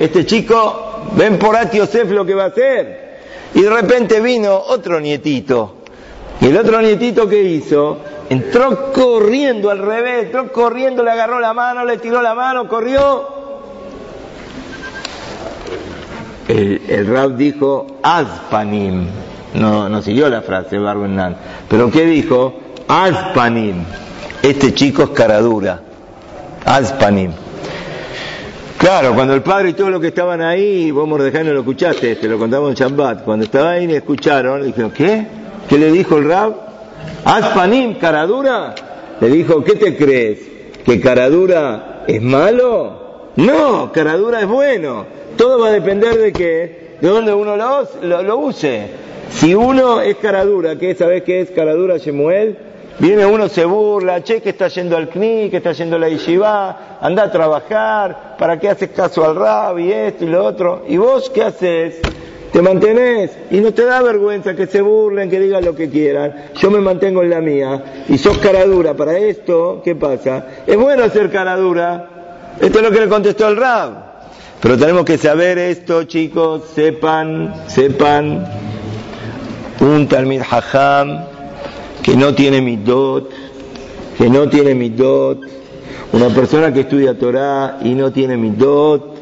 Este 0.00 0.26
chico, 0.26 1.04
ven 1.12 1.38
por 1.38 1.56
Yosef 1.70 2.10
lo 2.10 2.26
que 2.26 2.34
va 2.34 2.44
a 2.44 2.48
hacer. 2.48 3.06
Y 3.54 3.62
de 3.62 3.70
repente 3.70 4.20
vino 4.20 4.56
otro 4.56 4.98
nietito, 4.98 5.76
Y 6.40 6.46
el 6.46 6.56
otro 6.56 6.82
nietito 6.82 7.28
que 7.28 7.40
hizo, 7.40 7.98
entró 8.28 8.92
corriendo 8.92 9.70
al 9.70 9.78
revés, 9.78 10.24
entró 10.24 10.52
corriendo, 10.52 11.04
le 11.04 11.12
agarró 11.12 11.38
la 11.38 11.54
mano, 11.54 11.84
le 11.84 11.98
tiró 11.98 12.20
la 12.20 12.34
mano, 12.34 12.68
corrió. 12.68 13.35
El, 16.48 16.82
el 16.88 17.06
rab 17.06 17.36
dijo, 17.36 17.98
Azpanim. 18.02 19.06
No, 19.54 19.88
no 19.88 20.02
siguió 20.02 20.28
la 20.28 20.42
frase 20.42 20.78
Barbenan. 20.78 21.36
Pero 21.68 21.90
¿qué 21.90 22.04
dijo? 22.04 22.60
Azpanim. 22.88 23.84
Este 24.42 24.74
chico 24.74 25.04
es 25.04 25.10
cara 25.10 25.40
dura. 25.40 25.80
Azpanim. 26.64 27.32
Claro, 28.78 29.14
cuando 29.14 29.32
el 29.32 29.42
padre 29.42 29.70
y 29.70 29.72
todos 29.72 29.90
los 29.90 30.00
que 30.00 30.08
estaban 30.08 30.42
ahí, 30.42 30.90
vos 30.90 31.08
Mordejai 31.08 31.44
no 31.44 31.52
lo 31.54 31.60
escuchaste, 31.60 32.16
te 32.16 32.28
lo 32.28 32.38
contamos 32.38 32.68
en 32.70 32.76
Shabbat, 32.76 33.24
cuando 33.24 33.46
estaba 33.46 33.70
ahí 33.70 33.86
y 33.90 33.94
escucharon, 33.94 34.62
dijeron, 34.62 34.90
¿qué? 34.90 35.26
¿Qué 35.66 35.78
le 35.78 35.90
dijo 35.90 36.18
el 36.18 36.28
rab? 36.28 36.54
Aspanim, 37.24 37.94
caradura. 37.94 38.74
Le 39.20 39.28
dijo, 39.28 39.64
¿qué 39.64 39.76
te 39.76 39.96
crees? 39.96 40.40
¿Que 40.84 41.00
caradura 41.00 42.04
es 42.06 42.20
malo? 42.20 43.05
No, 43.36 43.92
caradura 43.92 44.40
es 44.40 44.46
bueno. 44.46 45.04
Todo 45.36 45.58
va 45.58 45.68
a 45.68 45.72
depender 45.72 46.16
de 46.16 46.32
que, 46.32 46.96
de 47.00 47.08
dónde 47.08 47.34
uno 47.34 47.56
lo, 47.56 48.22
lo, 48.22 48.38
use. 48.38 48.88
Si 49.28 49.54
uno 49.54 50.00
es 50.00 50.16
caradura, 50.16 50.76
¿qué 50.76 50.94
sabes 50.94 51.22
qué 51.22 51.42
es 51.42 51.50
caradura, 51.50 51.98
Shemuel? 51.98 52.56
Viene 52.98 53.26
uno, 53.26 53.48
se 53.48 53.66
burla, 53.66 54.22
che, 54.22 54.40
que 54.40 54.50
está 54.50 54.68
yendo 54.68 54.96
al 54.96 55.10
CNI, 55.10 55.50
que 55.50 55.58
está 55.58 55.72
yendo 55.72 55.96
a 55.96 55.98
la 55.98 56.08
yeshiva, 56.08 56.98
anda 56.98 57.24
a 57.24 57.30
trabajar, 57.30 58.36
¿para 58.38 58.58
qué 58.58 58.70
haces 58.70 58.88
caso 58.88 59.22
al 59.22 59.36
rab 59.36 59.78
y 59.78 59.92
esto 59.92 60.24
y 60.24 60.28
lo 60.28 60.42
otro? 60.42 60.84
¿Y 60.88 60.96
vos 60.96 61.28
qué 61.28 61.42
haces? 61.42 62.00
Te 62.50 62.62
mantenés 62.62 63.36
y 63.50 63.60
no 63.60 63.74
te 63.74 63.84
da 63.84 64.00
vergüenza 64.00 64.54
que 64.56 64.66
se 64.66 64.80
burlen, 64.80 65.28
que 65.28 65.38
digan 65.38 65.62
lo 65.62 65.74
que 65.74 65.90
quieran. 65.90 66.46
Yo 66.54 66.70
me 66.70 66.80
mantengo 66.80 67.22
en 67.22 67.28
la 67.28 67.42
mía 67.42 68.04
y 68.08 68.16
sos 68.16 68.38
cara 68.38 68.64
dura 68.64 68.94
para 68.94 69.18
esto, 69.18 69.82
¿qué 69.84 69.94
pasa? 69.94 70.46
Es 70.66 70.78
bueno 70.78 71.06
ser 71.10 71.30
cara 71.30 71.54
dura. 71.56 72.15
Esto 72.60 72.78
es 72.78 72.84
lo 72.84 72.90
que 72.90 73.00
le 73.00 73.08
contestó 73.08 73.48
el 73.48 73.56
rab. 73.56 74.06
Pero 74.60 74.78
tenemos 74.78 75.04
que 75.04 75.18
saber 75.18 75.58
esto, 75.58 76.04
chicos, 76.04 76.62
sepan, 76.74 77.54
sepan. 77.68 78.46
Un 79.80 80.08
Talmid 80.08 80.40
Hajam 80.40 81.26
que 82.02 82.16
no 82.16 82.34
tiene 82.34 82.62
midot, 82.62 83.30
que 84.16 84.30
no 84.30 84.48
tiene 84.48 84.74
midot, 84.74 85.40
una 86.12 86.28
persona 86.28 86.72
que 86.72 86.80
estudia 86.80 87.18
Torah 87.18 87.78
y 87.82 87.90
no 87.90 88.10
tiene 88.12 88.36
midot, 88.36 89.16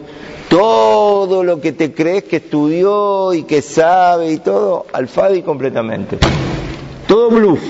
todo 0.48 1.42
lo 1.42 1.60
que 1.60 1.72
te 1.72 1.92
crees 1.92 2.24
que 2.24 2.36
estudió 2.36 3.32
y 3.32 3.42
que 3.42 3.62
sabe 3.62 4.32
y 4.32 4.38
todo, 4.38 4.86
alfadi 4.92 5.42
completamente. 5.42 6.18
Todo 7.08 7.30
bluff, 7.30 7.60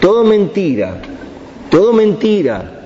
todo 0.00 0.24
mentira, 0.24 1.00
todo 1.70 1.92
mentira. 1.92 2.81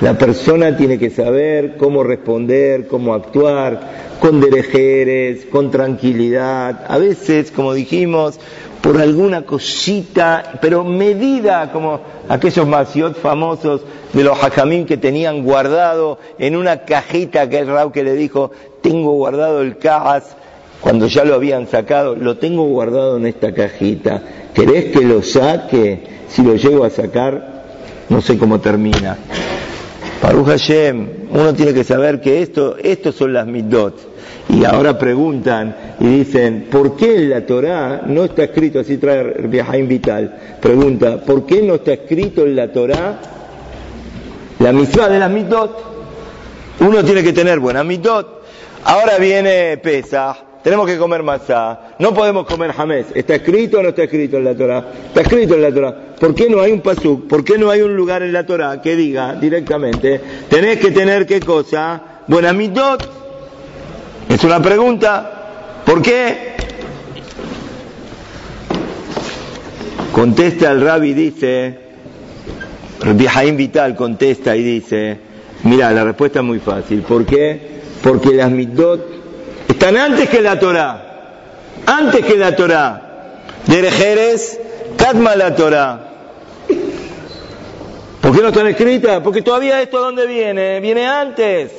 La 0.00 0.18
persona 0.18 0.76
tiene 0.76 0.98
que 0.98 1.08
saber 1.08 1.76
cómo 1.78 2.02
responder, 2.02 2.86
cómo 2.86 3.14
actuar, 3.14 3.80
con 4.20 4.40
derejeres, 4.40 5.46
con 5.46 5.70
tranquilidad. 5.70 6.84
A 6.86 6.98
veces, 6.98 7.50
como 7.50 7.72
dijimos, 7.72 8.38
por 8.82 9.00
alguna 9.00 9.42
cosita, 9.42 10.58
pero 10.60 10.84
medida 10.84 11.72
como 11.72 12.00
aquellos 12.28 12.66
masiot 12.66 13.16
famosos 13.16 13.80
de 14.12 14.22
los 14.22 14.38
hajamim 14.38 14.84
que 14.84 14.98
tenían 14.98 15.42
guardado 15.42 16.18
en 16.38 16.56
una 16.56 16.84
cajita 16.84 17.48
que 17.48 17.58
el 17.58 17.66
Rab 17.66 17.90
que 17.90 18.04
le 18.04 18.14
dijo, 18.14 18.50
tengo 18.82 19.12
guardado 19.12 19.62
el 19.62 19.78
cajas, 19.78 20.36
cuando 20.80 21.06
ya 21.06 21.24
lo 21.24 21.34
habían 21.34 21.66
sacado, 21.68 22.14
lo 22.14 22.36
tengo 22.36 22.64
guardado 22.64 23.16
en 23.16 23.26
esta 23.26 23.54
cajita, 23.54 24.22
¿querés 24.54 24.92
que 24.92 25.00
lo 25.00 25.22
saque? 25.22 26.16
Si 26.28 26.42
lo 26.42 26.54
llego 26.54 26.84
a 26.84 26.90
sacar, 26.90 27.64
no 28.08 28.20
sé 28.20 28.36
cómo 28.38 28.60
termina. 28.60 29.16
Baruch 30.22 30.46
Hashem, 30.46 31.08
uno 31.30 31.54
tiene 31.54 31.74
que 31.74 31.84
saber 31.84 32.20
que 32.20 32.42
esto, 32.42 32.76
estos 32.82 33.14
son 33.14 33.32
las 33.32 33.46
midot. 33.46 34.16
Y 34.48 34.64
ahora 34.64 34.96
preguntan 34.96 35.76
y 35.98 36.06
dicen, 36.06 36.68
¿por 36.70 36.96
qué 36.96 37.16
en 37.16 37.30
la 37.30 37.44
Torá 37.44 38.02
no 38.06 38.24
está 38.24 38.44
escrito, 38.44 38.80
así 38.80 38.96
trae 38.96 39.34
Viajaim 39.48 39.88
Vital, 39.88 40.58
pregunta, 40.60 41.20
¿por 41.20 41.44
qué 41.44 41.62
no 41.62 41.74
está 41.74 41.94
escrito 41.94 42.42
en 42.46 42.54
la 42.54 42.72
Torá 42.72 43.18
la 44.60 44.72
mitzvah 44.72 45.08
de 45.08 45.18
las 45.18 45.30
mitot? 45.30 45.84
Uno 46.80 47.02
tiene 47.02 47.22
que 47.22 47.32
tener 47.32 47.58
buena 47.58 47.82
mitot. 47.82 48.44
Ahora 48.84 49.18
viene 49.18 49.78
Pesach, 49.78 50.36
tenemos 50.66 50.88
que 50.88 50.98
comer 50.98 51.22
masá, 51.22 51.94
no 52.00 52.12
podemos 52.12 52.44
comer 52.44 52.72
jamés. 52.72 53.06
¿Está 53.14 53.36
escrito 53.36 53.78
o 53.78 53.84
no 53.84 53.90
está 53.90 54.02
escrito 54.02 54.36
en 54.38 54.44
la 54.46 54.52
Torá? 54.52 54.84
Está 55.06 55.20
escrito 55.20 55.54
en 55.54 55.62
la 55.62 55.72
Torá. 55.72 55.96
¿Por 56.18 56.34
qué 56.34 56.50
no 56.50 56.60
hay 56.60 56.72
un 56.72 56.80
pasuk? 56.80 57.28
¿Por 57.28 57.44
qué 57.44 57.56
no 57.56 57.70
hay 57.70 57.82
un 57.82 57.94
lugar 57.94 58.24
en 58.24 58.32
la 58.32 58.44
Torá 58.44 58.82
que 58.82 58.96
diga 58.96 59.36
directamente, 59.36 60.20
tenés 60.48 60.80
que 60.80 60.90
tener 60.90 61.24
qué 61.24 61.38
cosa? 61.38 62.02
Buena 62.26 62.52
mitot. 62.52 63.08
Es 64.28 64.42
una 64.42 64.60
pregunta. 64.60 65.82
¿Por 65.86 66.02
qué? 66.02 66.56
Contesta 70.10 70.72
el 70.72 70.80
rabbi, 70.80 71.14
dice, 71.14 71.78
Jaim 73.28 73.56
Vital 73.56 73.94
contesta 73.94 74.56
y 74.56 74.64
dice, 74.64 75.16
mira, 75.62 75.92
la 75.92 76.02
respuesta 76.02 76.40
es 76.40 76.44
muy 76.44 76.58
fácil. 76.58 77.02
¿Por 77.02 77.24
qué? 77.24 77.82
Porque 78.02 78.30
las 78.30 78.50
mitot 78.50 79.25
están 79.68 79.96
antes 79.96 80.28
que 80.28 80.40
la 80.40 80.58
Torah. 80.58 81.02
Antes 81.86 82.24
que 82.24 82.36
la 82.36 82.54
Torah. 82.56 83.02
Derejeres, 83.66 84.60
Katma 84.96 85.36
la 85.36 85.54
Torah. 85.54 86.00
¿Por 88.20 88.34
qué 88.34 88.42
no 88.42 88.48
están 88.48 88.66
escritas? 88.66 89.20
Porque 89.22 89.42
todavía 89.42 89.80
esto 89.80 90.00
dónde 90.00 90.26
viene? 90.26 90.80
Viene 90.80 91.06
antes. 91.06 91.70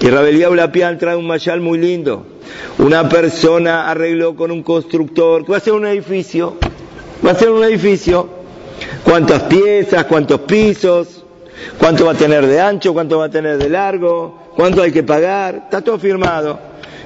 Y 0.00 0.08
Rabelía 0.08 0.48
Ulapian 0.48 0.96
trae 0.96 1.16
un 1.16 1.26
mayal 1.26 1.60
muy 1.60 1.78
lindo. 1.78 2.24
Una 2.78 3.08
persona 3.08 3.90
arregló 3.90 4.36
con 4.36 4.52
un 4.52 4.62
constructor 4.62 5.44
que 5.44 5.50
va 5.50 5.58
a 5.58 5.60
ser 5.60 5.72
un 5.72 5.86
edificio. 5.86 6.56
Va 7.26 7.32
a 7.32 7.34
ser 7.34 7.50
un 7.50 7.64
edificio. 7.64 8.28
¿Cuántas 9.02 9.42
piezas? 9.44 10.04
¿Cuántos 10.04 10.40
pisos? 10.42 11.17
¿Cuánto 11.78 12.06
va 12.06 12.12
a 12.12 12.14
tener 12.14 12.46
de 12.46 12.60
ancho? 12.60 12.92
¿Cuánto 12.92 13.18
va 13.18 13.26
a 13.26 13.30
tener 13.30 13.58
de 13.58 13.68
largo? 13.68 14.48
¿Cuánto 14.56 14.82
hay 14.82 14.92
que 14.92 15.02
pagar? 15.02 15.54
Está 15.64 15.80
todo 15.80 15.98
firmado. 15.98 16.58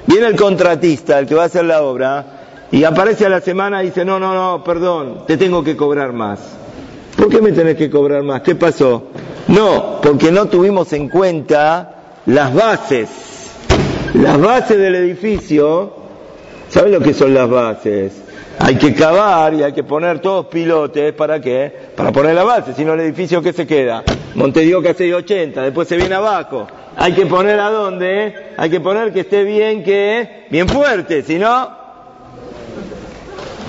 Viene 0.05 0.27
el 0.27 0.35
contratista, 0.35 1.19
el 1.19 1.27
que 1.27 1.35
va 1.35 1.43
a 1.43 1.45
hacer 1.45 1.65
la 1.65 1.81
obra, 1.83 2.25
y 2.71 2.83
aparece 2.83 3.25
a 3.25 3.29
la 3.29 3.39
semana 3.39 3.83
y 3.83 3.87
dice, 3.87 4.03
no, 4.03 4.19
no, 4.19 4.33
no, 4.33 4.63
perdón, 4.63 5.25
te 5.27 5.37
tengo 5.37 5.63
que 5.63 5.77
cobrar 5.77 6.11
más. 6.11 6.39
¿Por 7.15 7.29
qué 7.29 7.41
me 7.41 7.51
tenés 7.51 7.77
que 7.77 7.89
cobrar 7.89 8.23
más? 8.23 8.41
¿Qué 8.41 8.55
pasó? 8.55 9.03
No, 9.47 9.99
porque 10.01 10.31
no 10.31 10.47
tuvimos 10.47 10.91
en 10.93 11.09
cuenta 11.09 11.95
las 12.25 12.53
bases, 12.53 13.09
las 14.13 14.39
bases 14.41 14.77
del 14.77 14.95
edificio, 14.95 15.93
¿saben 16.69 16.93
lo 16.93 16.99
que 16.99 17.13
son 17.13 17.33
las 17.33 17.49
bases? 17.49 18.13
Hay 18.65 18.75
que 18.75 18.93
cavar 18.93 19.53
y 19.55 19.61
hay 19.61 19.73
que 19.73 19.83
poner 19.83 20.19
todos 20.19 20.45
pilotes, 20.45 21.11
¿para 21.11 21.41
qué? 21.41 21.69
Para 21.97 22.13
poner 22.13 22.33
la 22.33 22.45
base, 22.45 22.73
si 22.73 22.85
no 22.85 22.93
el 22.93 23.01
edificio 23.01 23.41
que 23.41 23.51
se 23.51 23.67
queda, 23.67 24.05
Montedioca 24.35 24.93
680, 24.93 25.63
después 25.63 25.85
se 25.85 25.97
viene 25.97 26.15
abajo. 26.15 26.65
Hay 26.95 27.11
que 27.11 27.25
poner 27.25 27.59
a 27.59 27.69
dónde, 27.69 28.53
hay 28.55 28.69
que 28.69 28.79
poner 28.79 29.11
que 29.11 29.19
esté 29.19 29.43
bien, 29.43 29.83
que 29.83 30.45
bien 30.49 30.69
fuerte, 30.69 31.23
si 31.23 31.37
no... 31.37 31.83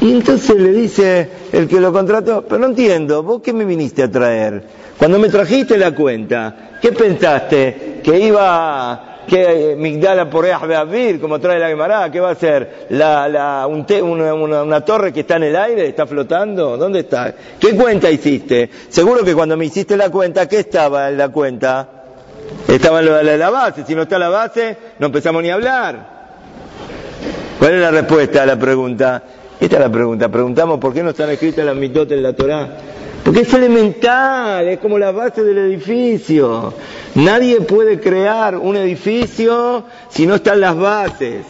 Y 0.00 0.12
entonces 0.12 0.54
le 0.54 0.70
dice 0.70 1.28
el 1.50 1.66
que 1.66 1.80
lo 1.80 1.92
contrató, 1.92 2.44
pero 2.46 2.60
no 2.60 2.66
entiendo, 2.66 3.24
¿vos 3.24 3.42
qué 3.42 3.52
me 3.52 3.64
viniste 3.64 4.00
a 4.00 4.08
traer? 4.08 4.62
Cuando 4.96 5.18
me 5.18 5.28
trajiste 5.28 5.76
la 5.76 5.92
cuenta, 5.92 6.78
¿qué 6.80 6.92
pensaste? 6.92 8.00
¿Que 8.04 8.20
iba, 8.20 9.13
que 9.26 9.74
Migdala 9.78 10.28
por 10.28 10.46
Beavir, 10.66 11.20
como 11.20 11.38
trae 11.38 11.58
la 11.58 11.68
Gemara, 11.68 12.10
¿qué 12.10 12.20
va 12.20 12.30
a 12.30 12.34
ser? 12.34 12.86
La, 12.90 13.28
la, 13.28 13.66
un 13.66 13.86
una, 13.90 14.80
torre 14.82 15.12
que 15.12 15.20
está 15.20 15.36
en 15.36 15.44
el 15.44 15.56
aire, 15.56 15.88
está 15.88 16.06
flotando? 16.06 16.76
¿Dónde 16.76 17.00
está? 17.00 17.34
¿Qué 17.58 17.76
cuenta 17.76 18.10
hiciste? 18.10 18.70
Seguro 18.88 19.24
que 19.24 19.34
cuando 19.34 19.56
me 19.56 19.66
hiciste 19.66 19.96
la 19.96 20.10
cuenta, 20.10 20.48
¿qué 20.48 20.60
estaba 20.60 21.08
en 21.08 21.18
la 21.18 21.28
cuenta? 21.28 21.88
Estaba 22.68 23.00
en 23.00 23.06
la, 23.06 23.22
la 23.22 23.50
base, 23.50 23.84
si 23.84 23.94
no 23.94 24.02
está 24.02 24.18
la 24.18 24.28
base, 24.28 24.76
no 24.98 25.06
empezamos 25.06 25.42
ni 25.42 25.50
a 25.50 25.54
hablar. 25.54 26.14
¿Cuál 27.58 27.74
es 27.74 27.80
la 27.80 27.90
respuesta 27.90 28.42
a 28.42 28.46
la 28.46 28.58
pregunta? 28.58 29.22
Esta 29.60 29.76
es 29.76 29.82
la 29.82 29.90
pregunta. 29.90 30.28
Preguntamos 30.28 30.78
por 30.78 30.92
qué 30.92 31.02
no 31.02 31.10
están 31.10 31.30
escritas 31.30 31.64
las 31.64 31.76
mitotes 31.76 32.16
en 32.16 32.22
la 32.22 32.32
Torah. 32.32 32.68
Porque 33.24 33.40
es 33.40 33.54
elemental, 33.54 34.68
es 34.68 34.78
como 34.78 34.98
la 34.98 35.10
base 35.10 35.42
del 35.42 35.56
edificio. 35.56 36.74
Nadie 37.14 37.62
puede 37.62 37.98
crear 37.98 38.56
un 38.56 38.76
edificio 38.76 39.84
si 40.10 40.26
no 40.26 40.34
están 40.34 40.60
las 40.60 40.76
bases. 40.76 41.46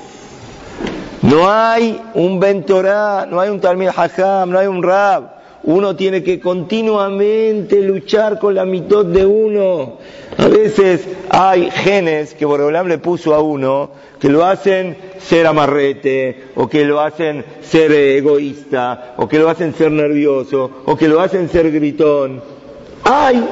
No 1.22 1.50
hay 1.50 2.00
un 2.14 2.38
Bentorá, 2.38 3.26
no 3.26 3.40
hay 3.40 3.50
un 3.50 3.60
Talmud 3.60 3.88
Hajam, 3.88 4.50
no 4.50 4.58
hay 4.58 4.68
un 4.68 4.82
Rab, 4.82 5.34
uno 5.64 5.96
tiene 5.96 6.22
que 6.22 6.40
continuamente 6.40 7.80
luchar 7.80 8.38
con 8.38 8.54
la 8.54 8.64
mitad 8.64 9.04
de 9.04 9.24
uno. 9.24 9.98
A 10.36 10.48
veces 10.48 11.06
hay 11.30 11.70
genes 11.70 12.34
que 12.34 12.44
Boreolam 12.44 12.88
le 12.88 12.98
puso 12.98 13.34
a 13.34 13.40
uno 13.40 13.90
que 14.18 14.28
lo 14.28 14.44
hacen 14.44 14.96
ser 15.18 15.46
amarrete, 15.46 16.44
o 16.54 16.68
que 16.68 16.84
lo 16.84 17.00
hacen 17.00 17.44
ser 17.60 17.92
egoísta, 17.92 19.14
o 19.18 19.28
que 19.28 19.38
lo 19.38 19.48
hacen 19.48 19.74
ser 19.74 19.90
nervioso, 19.90 20.70
o 20.86 20.96
que 20.96 21.08
lo 21.08 21.20
hacen 21.20 21.48
ser 21.48 21.70
gritón. 21.70 22.42
Hay, 23.02 23.44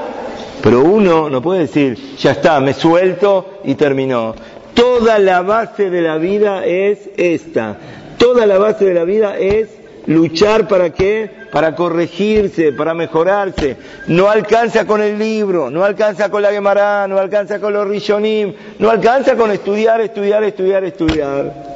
pero 0.62 0.80
uno 0.80 1.28
no 1.28 1.42
puede 1.42 1.60
decir, 1.60 2.16
ya 2.16 2.32
está, 2.32 2.60
me 2.60 2.72
suelto 2.72 3.60
y 3.64 3.74
terminó. 3.74 4.34
Toda 4.74 5.18
la 5.18 5.42
base 5.42 5.90
de 5.90 6.00
la 6.00 6.16
vida 6.16 6.64
es 6.64 7.10
esta. 7.16 7.76
Toda 8.16 8.46
la 8.46 8.58
base 8.58 8.86
de 8.86 8.94
la 8.94 9.04
vida 9.04 9.38
es 9.38 9.68
luchar 10.06 10.68
para 10.68 10.90
qué? 10.90 11.30
Para 11.50 11.74
corregirse, 11.74 12.72
para 12.72 12.94
mejorarse. 12.94 13.76
No 14.08 14.28
alcanza 14.28 14.86
con 14.86 15.02
el 15.02 15.18
libro, 15.18 15.70
no 15.70 15.84
alcanza 15.84 16.30
con 16.30 16.42
la 16.42 16.50
Gemara, 16.50 17.06
no 17.08 17.18
alcanza 17.18 17.60
con 17.60 17.72
los 17.72 17.86
Rishonim, 17.86 18.54
no 18.78 18.90
alcanza 18.90 19.36
con 19.36 19.50
estudiar, 19.50 20.00
estudiar, 20.00 20.44
estudiar, 20.44 20.84
estudiar. 20.84 21.72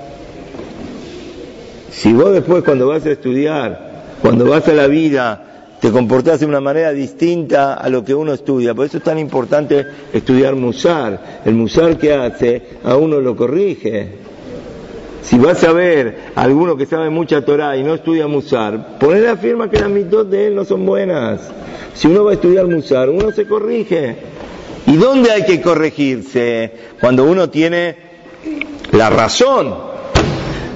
Si 1.91 2.13
vos 2.13 2.33
después 2.33 2.63
cuando 2.63 2.89
vas 2.89 3.07
a 3.07 3.11
estudiar, 3.11 4.17
cuando 4.21 4.45
vas 4.47 4.69
a 4.69 4.73
la 4.73 4.87
vida, 4.87 5.43
te 5.81 5.91
comportás 5.91 6.41
de 6.41 6.47
una 6.47 6.61
manera 6.61 6.93
distinta 6.93 7.75
a 7.75 7.89
lo 7.89 8.05
que 8.05 8.15
uno 8.15 8.33
estudia. 8.33 8.75
Por 8.75 8.87
eso 8.87 8.99
es 8.99 9.03
tan 9.03 9.19
importante 9.19 9.85
estudiar 10.13 10.55
Musar. 10.57 11.41
El 11.45 11.55
Musar 11.55 11.97
que 11.97 12.13
hace, 12.15 12.63
a 12.83 12.97
uno 12.97 13.21
lo 13.21 13.37
corrige. 13.37 14.26
Si 15.27 15.39
vas 15.39 15.65
a 15.65 15.73
ver 15.73 16.31
a 16.37 16.43
alguno 16.43 16.77
que 16.77 16.87
sabe 16.87 17.11
mucha 17.11 17.45
Torah 17.45 17.77
y 17.77 17.83
no 17.83 17.95
estudia 17.95 18.29
Musar, 18.29 18.97
ponle 19.01 19.23
la 19.23 19.37
firma 19.37 19.69
que 19.69 19.81
las 19.81 19.91
mitos 19.91 20.31
de 20.31 20.47
él 20.47 20.55
no 20.55 20.65
son 20.65 20.87
buenas. 20.87 21.41
Si 21.95 22.07
uno 22.07 22.23
va 22.23 22.31
a 22.31 22.35
estudiar 22.35 22.69
Musar, 22.69 23.11
uno 23.11 23.33
se 23.33 23.45
corrige. 23.45 24.17
¿Y 24.87 24.95
dónde 24.95 25.33
hay 25.33 25.45
que 25.45 25.61
corregirse? 25.61 26.73
Cuando 27.01 27.25
uno 27.25 27.51
tiene 27.51 27.97
la 28.93 29.11
razón. 29.11 29.96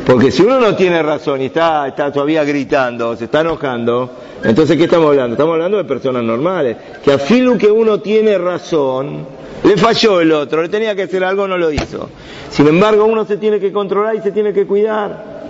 Porque 0.07 0.31
si 0.31 0.43
uno 0.43 0.59
no 0.59 0.75
tiene 0.75 1.03
razón 1.03 1.41
y 1.43 1.47
está, 1.47 1.89
está 1.89 2.11
todavía 2.13 2.43
gritando, 2.45 3.17
se 3.17 3.25
está 3.27 3.41
enojando, 3.43 4.11
entonces 4.43 4.77
¿qué 4.77 4.85
estamos 4.85 5.11
hablando? 5.11 5.35
Estamos 5.35 5.55
hablando 5.55 5.77
de 5.77 5.85
personas 5.85 6.23
normales. 6.23 6.77
Que 7.05 7.13
a 7.13 7.19
filo 7.19 7.57
que 7.57 7.71
uno 7.71 8.01
tiene 8.01 8.37
razón, 8.39 9.27
le 9.63 9.77
falló 9.77 10.21
el 10.21 10.33
otro, 10.33 10.63
le 10.63 10.69
tenía 10.69 10.95
que 10.95 11.03
hacer 11.03 11.23
algo, 11.23 11.47
no 11.47 11.59
lo 11.59 11.71
hizo. 11.71 12.09
Sin 12.51 12.67
embargo, 12.67 13.05
uno 13.05 13.25
se 13.25 13.37
tiene 13.37 13.61
que 13.61 13.73
controlar 13.73 14.17
y 14.17 14.21
se 14.21 14.33
tiene 14.33 14.53
que 14.53 14.67
cuidar. 14.67 15.41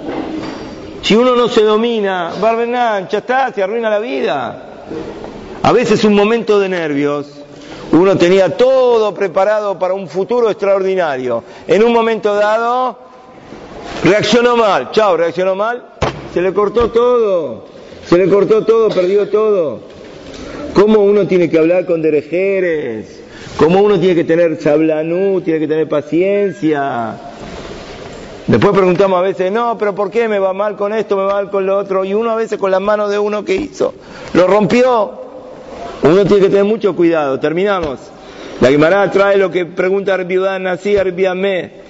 Si 1.03 1.15
uno 1.15 1.35
no 1.35 1.49
se 1.49 1.63
domina, 1.63 2.33
Barbenán, 2.41 3.09
ya 3.09 3.19
está, 3.19 3.53
se 3.53 3.63
arruina 3.63 3.89
la 3.89 3.99
vida. 3.99 4.65
A 5.63 5.73
veces 5.73 6.05
un 6.05 6.15
momento 6.15 6.59
de 6.59 6.69
nervios, 6.69 7.27
uno 7.93 8.17
tenía 8.17 8.57
todo 8.57 9.15
preparado 9.15 9.79
para 9.79 9.95
un 9.95 10.09
futuro 10.09 10.51
extraordinario. 10.51 11.43
En 11.67 11.83
un 11.83 11.93
momento 11.93 12.35
dado, 12.35 12.99
reaccionó 14.05 14.57
mal, 14.57 14.91
chao, 14.93 15.17
reaccionó 15.17 15.55
mal, 15.55 15.85
se 16.33 16.41
le 16.43 16.53
cortó 16.53 16.91
todo, 16.91 17.67
se 18.05 18.19
le 18.19 18.29
cortó 18.29 18.65
todo, 18.65 18.89
perdió 18.89 19.29
todo. 19.29 19.81
¿Cómo 20.75 21.01
uno 21.01 21.27
tiene 21.27 21.51
que 21.51 21.59
hablar 21.59 21.87
con 21.87 22.01
derejeres? 22.01 23.21
Como 23.57 23.81
uno 23.81 23.99
tiene 23.99 24.15
que 24.15 24.25
tener 24.25 24.61
sablanú, 24.61 25.41
tiene 25.41 25.61
que 25.61 25.69
tener 25.69 25.89
paciencia. 25.89 27.19
Después 28.47 28.73
preguntamos 28.73 29.19
a 29.19 29.23
veces, 29.23 29.53
no, 29.53 29.77
pero 29.79 29.95
¿por 29.95 30.11
qué 30.11 30.29
me 30.29 30.39
va 30.39 30.53
mal 30.53 30.77
con 30.77 30.93
esto, 30.93 31.17
me 31.17 31.25
va 31.25 31.35
mal 31.35 31.51
con 31.51 31.67
lo 31.67 31.77
otro? 31.77 32.05
Y 32.05 32.15
uno 32.15 32.31
a 32.31 32.37
veces 32.37 32.59
con 32.59 32.71
las 32.71 32.81
manos 32.81 33.11
de 33.11 33.19
uno 33.19 33.45
que 33.45 33.55
hizo, 33.55 33.95
lo 34.33 34.47
rompió. 34.47 35.21
Uno 36.03 36.25
tiene 36.25 36.45
que 36.45 36.49
tener 36.49 36.65
mucho 36.65 36.97
cuidado. 36.97 37.39
Terminamos. 37.39 38.01
La 38.61 38.71
Guimara 38.71 39.11
trae 39.11 39.37
lo 39.37 39.51
que 39.51 39.67
pregunta 39.67 40.15
Arbiudán, 40.15 40.67
así 40.67 40.97
Arbiamé. 40.97 41.89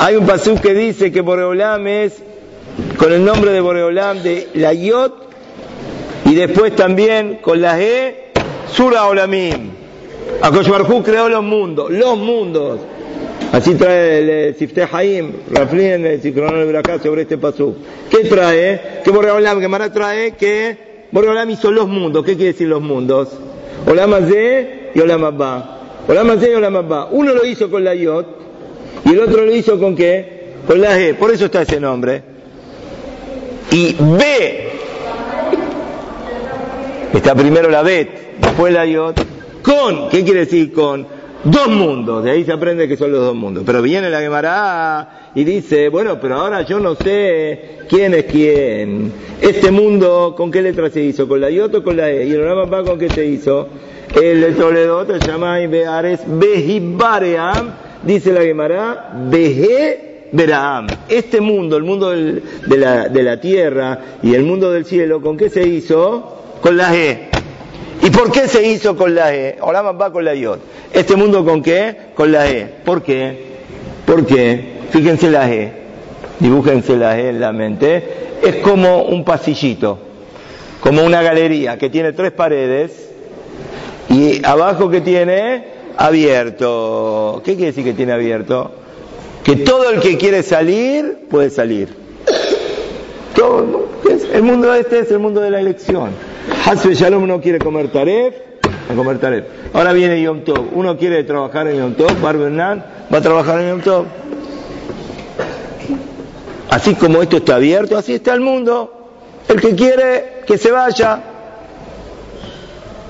Hay 0.00 0.14
un 0.14 0.26
pasú 0.26 0.54
que 0.60 0.74
dice 0.74 1.10
que 1.10 1.22
Boreolam 1.22 1.84
es 1.88 2.22
con 2.96 3.12
el 3.12 3.24
nombre 3.24 3.50
de 3.50 3.60
Boreolam 3.60 4.22
de 4.22 4.46
la 4.54 4.72
Yot 4.72 5.12
y 6.24 6.36
después 6.36 6.76
también 6.76 7.40
con 7.42 7.60
la 7.60 7.82
E, 7.82 8.30
Sura 8.72 9.06
Olamim. 9.06 9.70
Akosh 10.40 10.70
creó 11.02 11.28
los 11.28 11.42
mundos, 11.42 11.90
los 11.90 12.16
mundos. 12.16 12.78
Así 13.50 13.74
trae 13.74 14.48
el 14.48 14.54
Sifte 14.54 14.86
Haim, 14.88 15.32
Raflin, 15.50 16.06
el 16.06 16.22
Sikronol 16.22 16.66
Braká 16.66 17.00
sobre 17.00 17.22
este 17.22 17.36
pasú. 17.36 17.74
¿Qué 18.08 18.18
trae? 18.18 19.00
Que 19.02 19.10
Boreolam, 19.10 19.58
que 19.58 19.66
Mara 19.66 19.92
trae 19.92 20.36
que 20.36 21.08
Boreolam 21.10 21.50
hizo 21.50 21.72
los 21.72 21.88
mundos. 21.88 22.24
¿Qué 22.24 22.36
quiere 22.36 22.52
decir 22.52 22.68
los 22.68 22.82
mundos? 22.82 23.30
Olam 23.84 24.14
Azeh 24.14 24.92
y 24.94 25.00
Olam 25.00 25.24
Abba. 25.24 25.78
Y 26.08 26.12
Olam. 26.54 27.08
Uno 27.10 27.34
lo 27.34 27.44
hizo 27.44 27.68
con 27.68 27.82
la 27.82 27.96
Yot 27.96 28.47
y 29.08 29.12
el 29.12 29.20
otro 29.20 29.44
lo 29.44 29.54
hizo 29.54 29.78
con 29.78 29.96
qué? 29.96 30.52
Con 30.66 30.80
la 30.80 31.00
E. 31.00 31.14
Por 31.14 31.32
eso 31.32 31.46
está 31.46 31.62
ese 31.62 31.80
nombre. 31.80 32.22
Y 33.70 33.96
B. 33.98 34.68
Está 37.14 37.34
primero 37.34 37.70
la 37.70 37.82
Bet, 37.82 38.38
después 38.38 38.72
la 38.72 38.84
Yot 38.84 39.38
con, 39.68 40.08
¿qué 40.08 40.24
quiere 40.24 40.40
decir 40.40 40.72
con? 40.72 41.18
Dos 41.44 41.68
mundos, 41.68 42.24
de 42.24 42.32
ahí 42.32 42.44
se 42.44 42.52
aprende 42.52 42.88
que 42.88 42.96
son 42.96 43.12
los 43.12 43.20
dos 43.20 43.34
mundos. 43.34 43.62
Pero 43.64 43.80
viene 43.80 44.10
la 44.10 44.20
Gemara 44.20 45.30
y 45.34 45.44
dice, 45.44 45.88
bueno, 45.88 46.18
pero 46.20 46.36
ahora 46.36 46.62
yo 46.62 46.80
no 46.80 46.96
sé 46.96 47.78
quién 47.88 48.12
es 48.14 48.24
quién. 48.24 49.12
Este 49.40 49.70
mundo, 49.70 50.34
¿con 50.36 50.50
qué 50.50 50.62
letra 50.62 50.90
se 50.90 51.00
hizo? 51.00 51.28
¿Con 51.28 51.40
la 51.40 51.48
Yot 51.50 51.74
o 51.76 51.84
con 51.84 51.96
la 51.96 52.10
E? 52.10 52.26
¿Y 52.26 52.32
el 52.32 52.42
Rama 52.42 52.82
con 52.82 52.98
qué 52.98 53.08
se 53.08 53.24
hizo? 53.24 53.68
El 54.14 54.40
de 54.40 54.52
Toledo 54.52 55.06
se 55.06 55.18
llama 55.26 55.58
Beares 55.58 56.20
Behibaream, 56.26 57.70
dice 58.02 58.32
la 58.32 58.40
Gemara, 58.40 59.12
Behe 59.30 60.28
Beraam. 60.32 60.86
Este 61.08 61.40
mundo, 61.40 61.76
el 61.76 61.84
mundo 61.84 62.10
de, 62.10 62.42
la, 62.76 63.08
de 63.08 63.22
la 63.22 63.40
tierra 63.40 63.98
y 64.22 64.34
el 64.34 64.44
mundo 64.44 64.72
del 64.72 64.86
cielo, 64.86 65.20
¿con 65.20 65.36
qué 65.36 65.50
se 65.50 65.66
hizo? 65.66 66.42
Con 66.60 66.76
la 66.76 66.94
E. 66.96 67.28
¿Y 68.02 68.10
por 68.10 68.32
qué 68.32 68.48
se 68.48 68.66
hizo 68.66 68.96
con 68.96 69.14
la 69.14 69.34
E? 69.34 69.58
Olam 69.60 70.00
va 70.00 70.10
con 70.10 70.24
la 70.24 70.34
Yod. 70.34 70.58
¿Este 70.92 71.14
mundo 71.14 71.44
con 71.44 71.62
qué? 71.62 71.96
Con 72.14 72.32
la 72.32 72.48
E. 72.48 72.66
¿Por 72.84 73.02
qué? 73.02 73.58
¿Por 74.06 74.26
qué? 74.26 74.78
Fíjense 74.90 75.30
la 75.30 75.50
E. 75.52 75.72
Dibújense 76.40 76.96
la 76.96 77.18
E 77.18 77.28
en 77.28 77.40
la 77.40 77.52
mente. 77.52 78.02
Es 78.42 78.56
como 78.56 79.02
un 79.02 79.24
pasillito, 79.24 79.98
como 80.80 81.04
una 81.04 81.22
galería 81.22 81.76
que 81.76 81.90
tiene 81.90 82.12
tres 82.12 82.32
paredes 82.32 83.07
y 84.08 84.44
abajo 84.44 84.88
que 84.90 85.00
tiene 85.00 85.64
abierto. 85.96 87.42
¿Qué 87.44 87.54
quiere 87.54 87.66
decir 87.66 87.84
que 87.84 87.94
tiene 87.94 88.12
abierto? 88.12 88.70
Que 89.42 89.56
todo 89.56 89.90
el 89.90 90.00
que 90.00 90.16
quiere 90.16 90.42
salir 90.42 91.26
puede 91.30 91.50
salir. 91.50 91.88
Todo, 93.34 93.88
el 94.32 94.42
mundo 94.42 94.74
este 94.74 95.00
es 95.00 95.10
el 95.10 95.18
mundo 95.18 95.40
de 95.40 95.50
la 95.50 95.60
elección. 95.60 96.10
Hasbe 96.66 96.94
Shalom 96.94 97.26
no 97.26 97.40
quiere 97.40 97.58
comer 97.58 97.90
taref, 97.90 98.34
a 98.90 98.94
comer 98.94 99.18
taref. 99.18 99.44
Ahora 99.72 99.92
viene 99.92 100.20
Yom 100.22 100.44
Tov. 100.44 100.66
Uno 100.74 100.96
quiere 100.96 101.24
trabajar 101.24 101.68
en 101.68 101.78
Yom 101.78 101.94
Tov, 101.94 102.20
Bar 102.20 102.36
va 102.38 103.18
a 103.18 103.20
trabajar 103.20 103.60
en 103.60 103.68
Yom 103.70 103.80
Tov. 103.80 104.04
Así 106.70 106.94
como 106.94 107.22
esto 107.22 107.38
está 107.38 107.56
abierto, 107.56 107.96
así 107.96 108.14
está 108.14 108.34
el 108.34 108.40
mundo. 108.40 108.92
El 109.48 109.60
que 109.60 109.74
quiere, 109.74 110.42
que 110.46 110.58
se 110.58 110.70
vaya. 110.70 111.22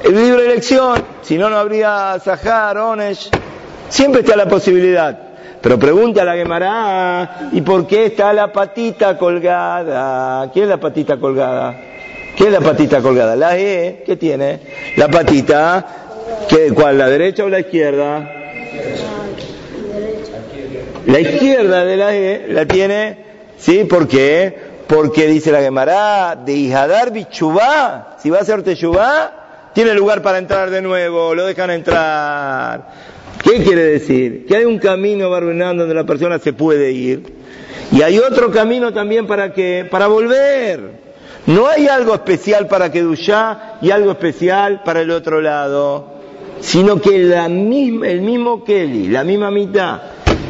Libre 0.05 0.47
elección, 0.47 1.03
si 1.23 1.37
no, 1.37 1.51
no 1.51 1.57
habría 1.59 2.19
Sahar, 2.25 2.79
Onesh. 2.79 3.31
Siempre 3.89 4.21
está 4.21 4.37
la 4.37 4.47
posibilidad. 4.47 5.19
Pero 5.61 5.79
pregunta 5.79 6.25
la 6.25 6.35
Gemara, 6.35 7.51
¿y 7.53 7.61
por 7.63 7.87
qué 7.87 8.07
está 8.07 8.33
la 8.33 8.53
patita 8.53 9.19
colgada? 9.19 10.51
¿Quién 10.53 10.65
es 10.65 10.69
la 10.69 10.79
patita 10.79 11.17
colgada? 11.17 11.75
¿Qué 12.37 12.45
es 12.45 12.53
la 12.53 12.61
patita 12.61 13.01
colgada? 13.03 13.35
La 13.35 13.59
E, 13.59 14.05
¿qué 14.07 14.17
tiene? 14.17 14.61
La 14.97 15.09
patita, 15.09 15.85
¿qué, 16.49 16.73
¿cuál? 16.73 16.99
¿La 16.99 17.09
derecha 17.09 17.45
o 17.45 17.49
la 17.49 17.59
izquierda? 17.59 18.31
La 21.07 21.21
izquierda 21.21 21.85
de 21.85 21.97
la 21.97 22.15
E 22.15 22.47
la 22.49 22.65
tiene, 22.67 23.19
¿sí? 23.59 23.83
¿Por 23.85 24.07
qué? 24.07 24.57
Porque 24.87 25.27
dice 25.27 25.51
la 25.51 25.61
Gemara, 25.61 26.37
de 26.37 26.53
Ihadar 26.53 27.11
Bichubá, 27.11 28.17
si 28.23 28.31
va 28.31 28.39
a 28.39 28.43
hacer 28.43 28.63
Teshuvá, 28.63 29.48
tiene 29.75 29.95
lugar 29.95 30.23
para 30.23 30.39
entrar 30.39 30.71
de 30.71 30.83
nuevo, 30.83 31.35
lo 31.35 31.47
dejan 31.47 31.71
entrar. 31.71 32.89
¿Qué 33.43 33.63
quiere 33.63 33.83
decir? 33.83 34.47
Que 34.47 34.57
hay 34.57 34.65
un 34.65 34.79
camino 34.79 35.31
Barbenán 35.31 35.79
donde 35.79 35.95
la 35.95 36.05
persona 36.05 36.39
se 36.39 36.53
puede 36.53 36.93
ir 36.93 37.39
y 37.91 38.03
hay 38.03 38.19
otro 38.19 38.51
camino 38.51 38.93
también 38.93 39.27
para 39.27 39.53
que 39.53 39.87
para 39.91 40.07
volver. 40.07 41.09
No 41.47 41.67
hay 41.67 41.89
algo 41.89 42.15
especial 42.15 42.67
para 42.67 42.93
Kedushá 42.93 43.79
y 43.81 43.91
algo 43.91 44.11
especial 44.11 44.83
para 44.85 45.01
el 45.01 45.11
otro 45.11 45.41
lado, 45.41 46.05
sino 46.61 47.01
que 47.01 47.19
la 47.21 47.49
misma, 47.49 48.09
el 48.09 48.21
mismo 48.21 48.65
Kelly, 48.65 49.09
la 49.09 49.25
misma 49.25 49.51
mitad, 49.51 50.01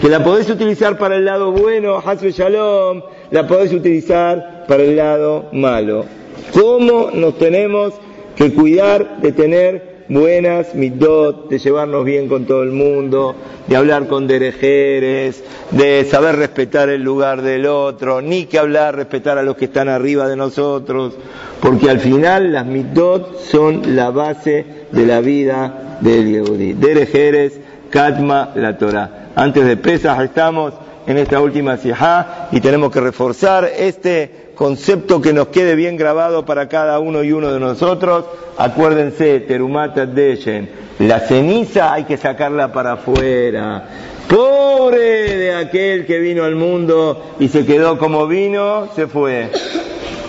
que 0.00 0.08
la 0.08 0.24
podés 0.24 0.50
utilizar 0.50 0.98
para 0.98 1.16
el 1.16 1.24
lado 1.24 1.52
bueno, 1.52 2.02
Hasbe 2.04 2.32
Shalom, 2.32 3.02
la 3.30 3.46
podés 3.46 3.72
utilizar 3.72 4.64
para 4.66 4.82
el 4.82 4.96
lado 4.96 5.46
malo. 5.52 6.04
¿Cómo 6.52 7.10
nos 7.12 7.38
tenemos 7.38 7.94
que 8.38 8.54
cuidar 8.54 9.20
de 9.20 9.32
tener 9.32 10.04
buenas 10.08 10.72
mitot, 10.76 11.50
de 11.50 11.58
llevarnos 11.58 12.04
bien 12.04 12.28
con 12.28 12.46
todo 12.46 12.62
el 12.62 12.70
mundo, 12.70 13.34
de 13.66 13.74
hablar 13.74 14.06
con 14.06 14.28
derejeres, 14.28 15.42
de 15.72 16.04
saber 16.04 16.36
respetar 16.36 16.88
el 16.88 17.02
lugar 17.02 17.42
del 17.42 17.66
otro, 17.66 18.22
ni 18.22 18.44
que 18.44 18.60
hablar, 18.60 18.94
respetar 18.94 19.38
a 19.38 19.42
los 19.42 19.56
que 19.56 19.64
están 19.64 19.88
arriba 19.88 20.28
de 20.28 20.36
nosotros, 20.36 21.14
porque 21.60 21.90
al 21.90 21.98
final 21.98 22.52
las 22.52 22.64
mitot 22.64 23.40
son 23.40 23.96
la 23.96 24.10
base 24.10 24.64
de 24.92 25.04
la 25.04 25.20
vida 25.20 25.98
del 26.00 26.30
Yehudi. 26.30 26.74
Derejeres, 26.74 27.60
Katma, 27.90 28.52
la 28.54 28.78
Torah. 28.78 29.30
Antes 29.34 29.66
de 29.66 29.76
Pesach 29.76 30.20
estamos 30.20 30.74
en 31.08 31.16
esta 31.16 31.40
última 31.40 31.78
sijá 31.78 32.48
y 32.52 32.60
tenemos 32.60 32.92
que 32.92 33.00
reforzar 33.00 33.64
este 33.64 34.50
concepto 34.54 35.22
que 35.22 35.32
nos 35.32 35.48
quede 35.48 35.74
bien 35.74 35.96
grabado 35.96 36.44
para 36.44 36.68
cada 36.68 36.98
uno 36.98 37.24
y 37.24 37.32
uno 37.32 37.50
de 37.50 37.58
nosotros. 37.58 38.26
Acuérdense, 38.58 39.40
Terumata 39.40 40.04
Deyen, 40.04 40.68
la 40.98 41.20
ceniza 41.20 41.94
hay 41.94 42.04
que 42.04 42.18
sacarla 42.18 42.70
para 42.72 42.92
afuera. 42.92 43.88
Pobre 44.28 45.38
de 45.38 45.54
aquel 45.54 46.04
que 46.04 46.18
vino 46.18 46.44
al 46.44 46.56
mundo 46.56 47.34
y 47.40 47.48
se 47.48 47.64
quedó 47.64 47.96
como 47.96 48.26
vino, 48.26 48.88
se 48.94 49.06
fue. 49.06 49.50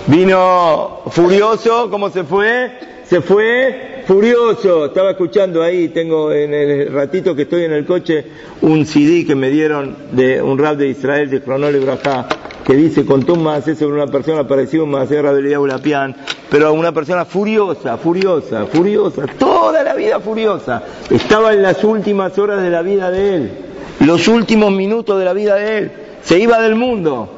Vino 0.07 1.01
furioso, 1.07 1.89
¿cómo 1.89 2.09
se 2.09 2.23
fue? 2.23 2.71
Se 3.03 3.19
fue 3.19 3.88
furioso, 4.09 4.85
estaba 4.85 5.11
escuchando 5.11 5.61
ahí, 5.61 5.89
tengo 5.89 6.31
en 6.31 6.51
el 6.51 6.91
ratito 6.91 7.35
que 7.35 7.43
estoy 7.43 7.65
en 7.65 7.73
el 7.73 7.85
coche 7.85 8.25
un 8.63 8.83
CD 8.83 9.23
que 9.23 9.35
me 9.35 9.51
dieron 9.51 9.95
de 10.13 10.41
un 10.41 10.57
rap 10.57 10.77
de 10.77 10.87
Israel 10.87 11.29
de 11.29 11.43
Cronol 11.43 11.79
Brajá, 11.79 12.25
que 12.65 12.73
dice, 12.73 13.05
contó 13.05 13.33
un 13.33 13.43
más 13.43 13.65
sobre 13.65 13.93
una 13.93 14.07
persona 14.07 14.47
parecida 14.47 14.81
a 14.81 14.85
un 14.85 14.89
más 14.89 15.09
de 15.09 15.57
Ulapián, 15.59 16.15
pero 16.49 16.73
una 16.73 16.91
persona 16.91 17.23
furiosa, 17.23 17.97
furiosa, 17.97 18.65
furiosa, 18.65 19.27
toda 19.37 19.83
la 19.83 19.93
vida 19.93 20.19
furiosa. 20.19 20.81
Estaba 21.11 21.53
en 21.53 21.61
las 21.61 21.83
últimas 21.83 22.35
horas 22.39 22.63
de 22.63 22.71
la 22.71 22.81
vida 22.81 23.11
de 23.11 23.35
él, 23.35 23.51
los 23.99 24.27
últimos 24.27 24.71
minutos 24.71 25.19
de 25.19 25.25
la 25.25 25.33
vida 25.33 25.53
de 25.53 25.77
él, 25.77 25.91
se 26.23 26.39
iba 26.39 26.59
del 26.59 26.73
mundo. 26.73 27.29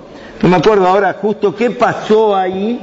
No 0.42 0.48
me 0.48 0.56
acuerdo 0.56 0.88
ahora 0.88 1.18
justo 1.22 1.54
qué 1.54 1.72
pasó 1.72 2.34
ahí, 2.34 2.80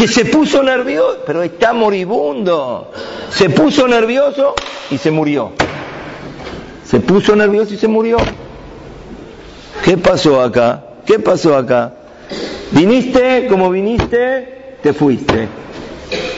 que 0.00 0.08
se 0.08 0.24
puso 0.24 0.62
nervioso, 0.62 1.18
pero 1.26 1.42
está 1.42 1.74
moribundo. 1.74 2.90
Se 3.28 3.50
puso 3.50 3.86
nervioso 3.86 4.54
y 4.90 4.96
se 4.96 5.10
murió. 5.10 5.52
Se 6.86 7.00
puso 7.00 7.36
nervioso 7.36 7.74
y 7.74 7.76
se 7.76 7.86
murió. 7.86 8.16
¿Qué 9.84 9.98
pasó 9.98 10.40
acá? 10.40 10.84
¿Qué 11.04 11.18
pasó 11.18 11.54
acá? 11.54 11.92
Viniste 12.70 13.46
como 13.46 13.68
viniste, 13.68 14.76
te 14.82 14.94
fuiste. 14.94 15.48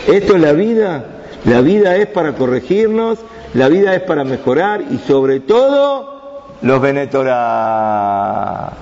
Esto 0.09 0.35
es 0.35 0.43
la 0.43 0.55
vida. 0.55 1.05
La 1.45 1.61
vida 1.61 1.95
es 1.95 2.09
para 2.09 2.35
corregirnos, 2.35 3.21
la 3.55 3.69
vida 3.69 3.95
es 3.95 4.03
para 4.03 4.25
mejorar 4.25 4.83
y 4.91 4.99
sobre 5.07 5.39
todo 5.39 6.49
los 6.63 6.81
Venetorá. 6.81 8.73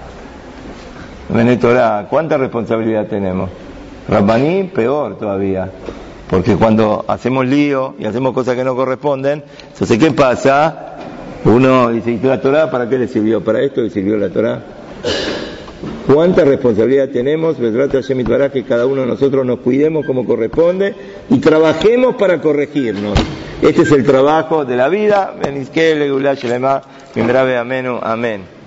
Venetorá, 1.29 2.07
¿cuánta 2.09 2.39
responsabilidad 2.39 3.09
tenemos? 3.09 3.51
Rabbaní, 4.11 4.65
peor 4.75 5.17
todavía. 5.17 5.71
Porque 6.29 6.57
cuando 6.57 7.05
hacemos 7.07 7.47
lío 7.47 7.95
y 7.99 8.07
hacemos 8.07 8.33
cosas 8.33 8.57
que 8.57 8.65
no 8.65 8.75
corresponden, 8.75 9.45
entonces 9.73 9.99
¿qué 9.99 10.11
pasa? 10.11 10.97
Uno 11.45 11.91
dice, 11.91 12.13
¿y 12.13 12.19
la 12.19 12.41
Torah 12.41 12.71
para 12.71 12.89
qué 12.89 12.99
le 12.99 13.09
sirvió? 13.09 13.43
¿Para 13.43 13.63
esto 13.63 13.81
le 13.81 13.91
sirvió 13.91 14.17
la 14.17 14.29
Torah? 14.29 14.63
¿Cuánta 16.13 16.45
responsabilidad 16.45 17.09
tenemos? 17.11 17.57
que 18.53 18.65
cada 18.65 18.87
uno 18.87 19.03
de 19.03 19.07
nosotros 19.07 19.47
nos 19.47 19.61
cuidemos 19.61 20.05
como 20.05 20.25
corresponde 20.25 20.95
y 21.31 21.39
trabajemos 21.39 22.17
para 22.17 22.41
corregirnos. 22.41 23.19
Este 23.63 23.83
es 23.83 23.93
el 23.93 24.05
trabajo 24.05 24.65
de 24.65 24.77
la 24.77 24.89
vida. 24.89 25.35
Amén. 28.03 28.60